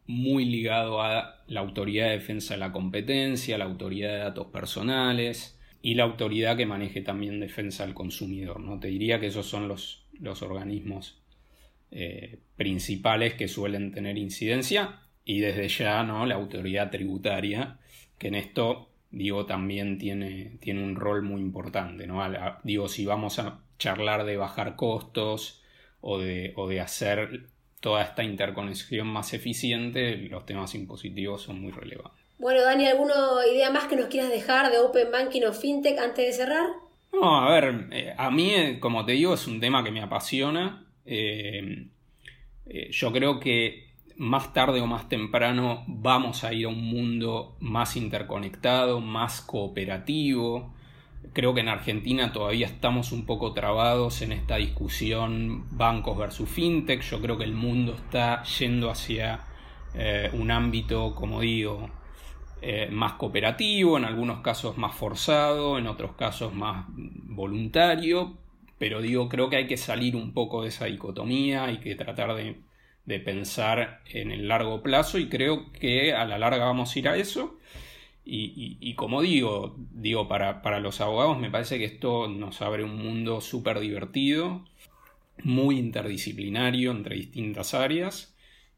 muy 0.08 0.46
ligado 0.46 1.02
a 1.02 1.44
la 1.48 1.60
autoridad 1.60 2.06
de 2.06 2.14
defensa 2.14 2.54
de 2.54 2.60
la 2.60 2.72
competencia, 2.72 3.58
la 3.58 3.66
autoridad 3.66 4.12
de 4.12 4.20
datos 4.20 4.48
personales, 4.48 5.60
y 5.82 5.96
la 5.96 6.04
autoridad 6.04 6.58
que 6.58 6.66
maneje 6.66 7.02
también 7.02 7.40
defensa 7.40 7.84
al 7.84 7.94
consumidor. 7.94 8.60
¿no? 8.60 8.80
Te 8.80 8.90
diría 8.90 9.20
que 9.20 9.28
esos 9.28 9.46
son 9.46 9.68
los, 9.68 10.06
los 10.20 10.42
organismos 10.42 11.22
eh, 11.92 12.40
principales 12.56 13.36
que 13.36 13.48
suelen 13.48 13.92
tener 13.92 14.18
incidencia 14.18 15.00
y 15.24 15.40
desde 15.40 15.68
ya 15.70 16.04
¿no? 16.04 16.26
la 16.26 16.36
autoridad 16.36 16.92
tributaria, 16.92 17.80
que 18.18 18.28
en 18.28 18.36
esto 18.36 18.90
digo 19.12 19.46
también 19.46 19.98
tiene, 19.98 20.58
tiene 20.60 20.84
un 20.84 20.96
rol 20.96 21.22
muy 21.22 21.42
importante. 21.42 22.08
¿no? 22.08 22.22
digo, 22.64 22.88
si 22.88 23.06
vamos 23.06 23.40
a 23.40 23.60
charlar 23.78 24.26
de 24.26 24.38
bajar 24.38 24.76
costos 24.76 25.62
o 26.02 26.20
de, 26.20 26.54
o 26.56 26.68
de 26.68 26.82
hacer 26.82 27.48
toda 27.80 28.04
esta 28.04 28.24
interconexión 28.24 29.08
más 29.08 29.34
eficiente, 29.34 30.16
los 30.30 30.46
temas 30.46 30.76
impositivos 30.76 31.44
son 31.44 31.62
muy 31.62 31.72
relevantes. 31.72 32.20
Bueno, 32.38 32.62
Dani, 32.62 32.88
¿alguna 32.88 33.46
idea 33.52 33.70
más 33.70 33.86
que 33.86 33.96
nos 33.96 34.08
quieras 34.08 34.30
dejar 34.30 34.72
de 34.72 34.80
Open 34.80 35.12
Banking 35.12 35.44
o 35.44 35.54
FinTech 35.54 35.98
antes 36.00 36.26
de 36.26 36.34
cerrar? 36.34 36.68
No, 37.12 37.38
a 37.42 37.52
ver, 37.52 37.88
eh, 37.92 38.14
a 38.18 38.32
mí, 38.32 38.54
eh, 38.54 38.80
como 38.80 39.06
te 39.06 39.14
digo, 39.14 39.34
es 39.34 39.48
un 39.48 39.60
tema 39.60 39.84
que 39.84 39.92
me 39.92 40.02
apasiona. 40.02 40.86
Eh, 41.06 41.88
yo 42.92 43.12
creo 43.12 43.40
que 43.40 43.89
más 44.20 44.54
tarde 44.54 44.82
o 44.82 44.86
más 44.86 45.10
temprano 45.10 45.84
vamos 45.88 46.44
a 46.44 46.54
ir 46.54 46.66
a 46.66 46.70
un 46.70 46.84
mundo 46.84 47.56
más 47.60 47.96
interconectado, 47.96 49.02
más 49.02 49.42
cooperativo. 49.42 50.74
Creo 51.34 51.54
que 51.54 51.62
en 51.62 51.70
Argentina 51.70 52.32
todavía 52.32 52.68
estamos 52.68 53.12
un 53.12 53.26
poco 53.26 53.54
trabados 53.54 54.22
en 54.22 54.32
esta 54.32 54.58
discusión 54.58 55.66
bancos 55.72 56.18
versus 56.18 56.50
fintech. 56.50 57.02
Yo 57.02 57.22
creo 57.22 57.38
que 57.38 57.46
el 57.46 57.54
mundo 57.54 57.94
está 57.94 58.44
yendo 58.44 58.92
hacia 58.92 59.42
un 60.34 60.52
ámbito, 60.52 61.16
como 61.16 61.42
digo, 61.42 61.90
eh, 62.62 62.90
más 62.92 63.14
cooperativo, 63.14 63.98
en 63.98 64.04
algunos 64.04 64.42
casos 64.42 64.78
más 64.78 64.94
forzado, 64.94 65.78
en 65.78 65.88
otros 65.88 66.12
casos 66.14 66.54
más 66.54 66.86
voluntario, 66.90 68.38
pero 68.78 69.02
digo, 69.02 69.30
creo 69.30 69.50
que 69.50 69.56
hay 69.56 69.68
que 69.68 69.78
salir 69.78 70.16
un 70.18 70.34
poco 70.34 70.64
de 70.64 70.68
esa 70.68 70.86
dicotomía, 70.86 71.64
hay 71.64 71.78
que 71.80 71.96
tratar 71.96 72.36
de, 72.36 72.60
pensar 73.18 74.02
en 74.06 74.32
el 74.32 74.48
largo 74.48 74.84
plazo 74.84 75.18
y 75.18 75.30
creo 75.30 75.72
que 75.72 76.14
a 76.14 76.26
la 76.26 76.38
larga 76.38 76.66
vamos 76.66 76.96
a 76.96 77.00
ir 77.00 77.08
a 77.08 77.18
eso. 77.18 77.58
Y, 78.32 78.94
como 78.94 79.24
digo, 79.24 79.76
digo 79.92 80.28
para, 80.28 80.62
para, 80.62 80.80
los 80.80 81.02
abogados 81.02 81.40
me 81.40 81.50
parece 81.50 81.80
que 81.80 81.86
esto 81.86 82.28
nos 82.28 82.62
abre 82.62 82.84
un 82.84 82.96
mundo 83.04 83.42
súper 83.42 83.80
divertido, 83.80 84.64
muy 85.44 85.80
interdisciplinario 85.80 86.92
entre 86.92 87.16
distintas 87.16 87.74
áreas 87.74 88.36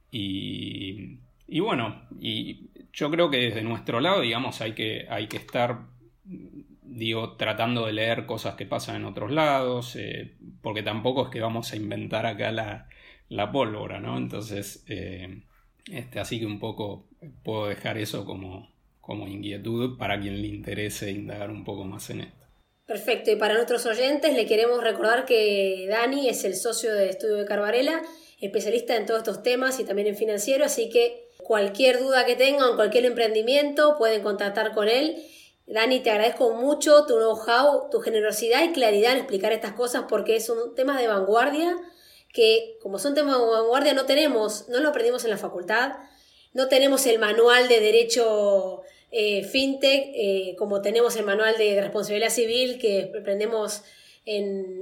y, 0.10 1.17
y 1.52 1.60
bueno, 1.60 2.02
y 2.22 2.70
yo 2.94 3.12
creo 3.12 3.30
que 3.30 3.38
desde 3.38 3.62
nuestro 3.62 4.00
lado, 4.00 4.22
digamos, 4.22 4.62
hay 4.62 4.74
que, 4.74 5.06
hay 5.10 5.28
que 5.28 5.36
estar, 5.36 5.80
digo, 6.24 7.34
tratando 7.34 7.86
de 7.86 7.91
leer 7.94 8.26
cosas 8.26 8.56
que 8.56 8.65
pasan 8.65 8.98
en 8.98 9.06
otros 9.06 9.32
lados, 9.32 9.98
eh, 9.98 10.36
porque 10.62 10.82
tampoco 10.84 11.26
es 11.26 11.30
que 11.30 11.42
vamos 11.42 11.71
a 11.73 11.75
inventar 11.75 12.25
acá 12.25 12.54
la, 12.54 12.88
la 13.32 13.52
pólvora, 13.52 14.00
¿no? 14.00 14.17
Entonces, 14.17 14.84
eh, 14.88 15.44
este, 15.92 16.19
así 16.19 16.40
que 16.40 16.46
un 16.46 16.60
poco 16.60 17.08
puedo 17.44 17.67
dejar 17.67 17.98
eso 17.98 18.25
como, 18.25 18.73
como 19.00 19.27
inquietud 19.27 19.98
para 19.98 20.19
quien 20.19 20.42
le 20.42 20.48
interese 20.48 21.12
indagar 21.12 21.50
un 21.50 21.63
poco 21.63 21.84
más 21.84 22.10
en 22.10 22.21
esto. 22.21 22.46
Perfecto, 22.86 23.32
y 23.32 23.38
para 23.38 23.54
nuestros 23.54 23.86
oyentes 23.86 24.36
le 24.36 24.46
queremos 24.46 24.84
recordar 24.84 25.25
que 25.25 25.88
Dani 25.90 26.27
es 26.27 26.44
el 26.44 26.56
socio 26.56 26.94
de 26.94 27.10
Estudio 27.10 27.38
de 27.38 27.46
Carvarela, 27.46 28.02
especialista 28.40 28.98
en 28.98 29.06
todos 29.06 29.19
estos 29.19 29.44
temas 29.44 29.79
y 29.79 29.86
también 29.86 30.10
en 30.10 30.17
financiero, 30.17 30.65
así 30.65 30.90
que 30.90 31.29
Cualquier 31.44 32.00
duda 32.00 32.25
que 32.25 32.36
tengan, 32.36 32.75
cualquier 32.75 33.06
emprendimiento, 33.06 33.98
pueden 33.98 34.21
contactar 34.21 34.73
con 34.73 34.88
él. 34.88 35.21
Dani, 35.65 36.00
te 36.00 36.12
agradezco 36.12 36.54
mucho 36.54 37.06
tu 37.06 37.15
know-how, 37.15 37.90
tu 37.90 38.00
generosidad 38.00 38.63
y 38.63 38.71
claridad 38.71 39.13
en 39.13 39.19
explicar 39.19 39.52
estas 39.52 39.73
cosas 39.73 40.06
porque 40.08 40.40
son 40.40 40.75
temas 40.75 41.00
de 41.00 41.08
vanguardia 41.08 41.75
que, 42.34 42.77
como 42.82 43.00
son 43.00 43.13
temas 43.13 43.38
de 43.40 43.46
vanguardia, 43.46 43.94
no 43.94 44.06
tenemos, 44.06 44.67
no 44.69 44.79
lo 44.79 44.90
aprendimos 44.90 45.23
en 45.23 45.32
la 45.32 45.38
facultad, 45.38 45.94
no 46.54 46.67
tenemos 46.67 47.06
el 47.06 47.19
manual 47.19 47.67
de 47.67 47.79
derecho 47.79 48.82
eh, 49.12 49.44
fintech, 49.44 50.12
eh, 50.13 50.56
como 50.58 50.82
tenemos 50.82 51.15
el 51.15 51.25
manual 51.25 51.58
de 51.58 51.82
responsabilidad 51.82 52.29
civil 52.29 52.79
que 52.79 53.12
aprendemos 53.19 53.84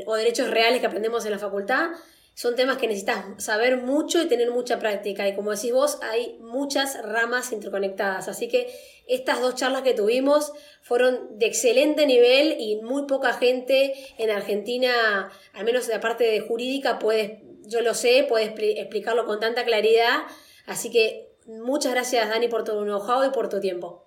o 0.05 0.15
derechos 0.15 0.49
reales 0.49 0.81
que 0.81 0.85
aprendemos 0.85 1.25
en 1.25 1.31
la 1.31 1.39
facultad, 1.39 1.91
son 2.39 2.55
temas 2.55 2.77
que 2.77 2.87
necesitas 2.87 3.25
saber 3.37 3.81
mucho 3.81 4.21
y 4.21 4.27
tener 4.27 4.49
mucha 4.49 4.79
práctica. 4.79 5.27
Y 5.27 5.35
como 5.35 5.51
decís 5.51 5.73
vos, 5.73 5.97
hay 6.01 6.37
muchas 6.39 7.01
ramas 7.03 7.51
interconectadas. 7.51 8.29
Así 8.29 8.47
que 8.47 8.69
estas 9.09 9.41
dos 9.41 9.55
charlas 9.55 9.81
que 9.81 9.93
tuvimos 9.93 10.53
fueron 10.81 11.37
de 11.37 11.47
excelente 11.47 12.05
nivel 12.05 12.55
y 12.59 12.77
muy 12.77 13.05
poca 13.05 13.33
gente 13.33 13.93
en 14.17 14.29
Argentina, 14.29 15.29
al 15.53 15.65
menos 15.65 15.87
de 15.87 15.93
la 15.93 15.99
parte 15.99 16.23
de 16.23 16.39
jurídica, 16.41 16.99
puede, 16.99 17.43
yo 17.67 17.81
lo 17.81 17.93
sé, 17.93 18.25
puede 18.27 18.45
explicarlo 18.79 19.25
con 19.25 19.39
tanta 19.39 19.65
claridad. 19.65 20.23
Así 20.65 20.91
que 20.91 21.29
muchas 21.47 21.91
gracias, 21.91 22.29
Dani, 22.29 22.47
por 22.47 22.63
tu 22.63 22.83
know-how 22.83 23.25
y 23.25 23.31
por 23.31 23.49
tu 23.49 23.59
tiempo. 23.59 24.05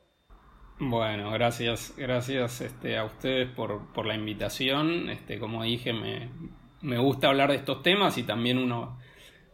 Bueno, 0.78 1.30
gracias, 1.30 1.94
gracias 1.96 2.60
este, 2.60 2.96
a 2.96 3.04
ustedes 3.04 3.48
por, 3.50 4.06
la 4.06 4.14
invitación. 4.14 5.10
Este, 5.10 5.38
como 5.38 5.62
dije, 5.62 5.92
me, 5.92 6.98
gusta 6.98 7.28
hablar 7.28 7.50
de 7.50 7.56
estos 7.56 7.82
temas 7.82 8.18
y 8.18 8.24
también 8.24 8.58
uno, 8.58 8.98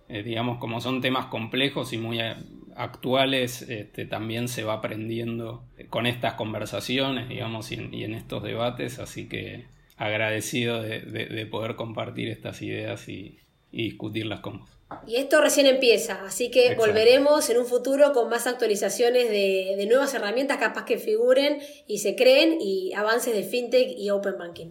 eh, 0.08 0.22
digamos, 0.22 0.58
como 0.58 0.80
son 0.80 1.02
temas 1.02 1.26
complejos 1.26 1.92
y 1.92 1.98
muy 1.98 2.18
actuales, 2.78 3.62
este, 3.62 4.06
también 4.06 4.46
se 4.48 4.62
va 4.62 4.74
aprendiendo 4.74 5.64
con 5.90 6.06
estas 6.06 6.34
conversaciones, 6.34 7.28
digamos, 7.28 7.72
y 7.72 7.74
en, 8.04 8.14
estos 8.14 8.42
debates, 8.42 9.00
así 9.00 9.28
que 9.28 9.66
agradecido 9.96 10.80
de, 10.80 11.46
poder 11.50 11.74
compartir 11.74 12.28
estas 12.28 12.62
ideas 12.62 13.08
y, 13.08 13.38
discutirlas 13.70 14.40
con 14.40 14.60
vos. 14.60 14.70
Y 15.06 15.16
esto 15.16 15.42
recién 15.42 15.66
empieza, 15.66 16.24
así 16.24 16.50
que 16.50 16.74
volveremos 16.74 17.50
en 17.50 17.58
un 17.58 17.66
futuro 17.66 18.12
con 18.12 18.30
más 18.30 18.46
actualizaciones 18.46 19.28
de, 19.28 19.74
de, 19.76 19.86
nuevas 19.86 20.14
herramientas 20.14 20.56
capaz 20.56 20.86
que 20.86 20.96
figuren 20.96 21.58
y 21.86 21.98
se 21.98 22.16
creen 22.16 22.58
y 22.60 22.94
avances 22.94 23.34
de 23.34 23.42
fintech 23.42 23.90
y 23.98 24.08
open 24.08 24.38
banking. 24.38 24.70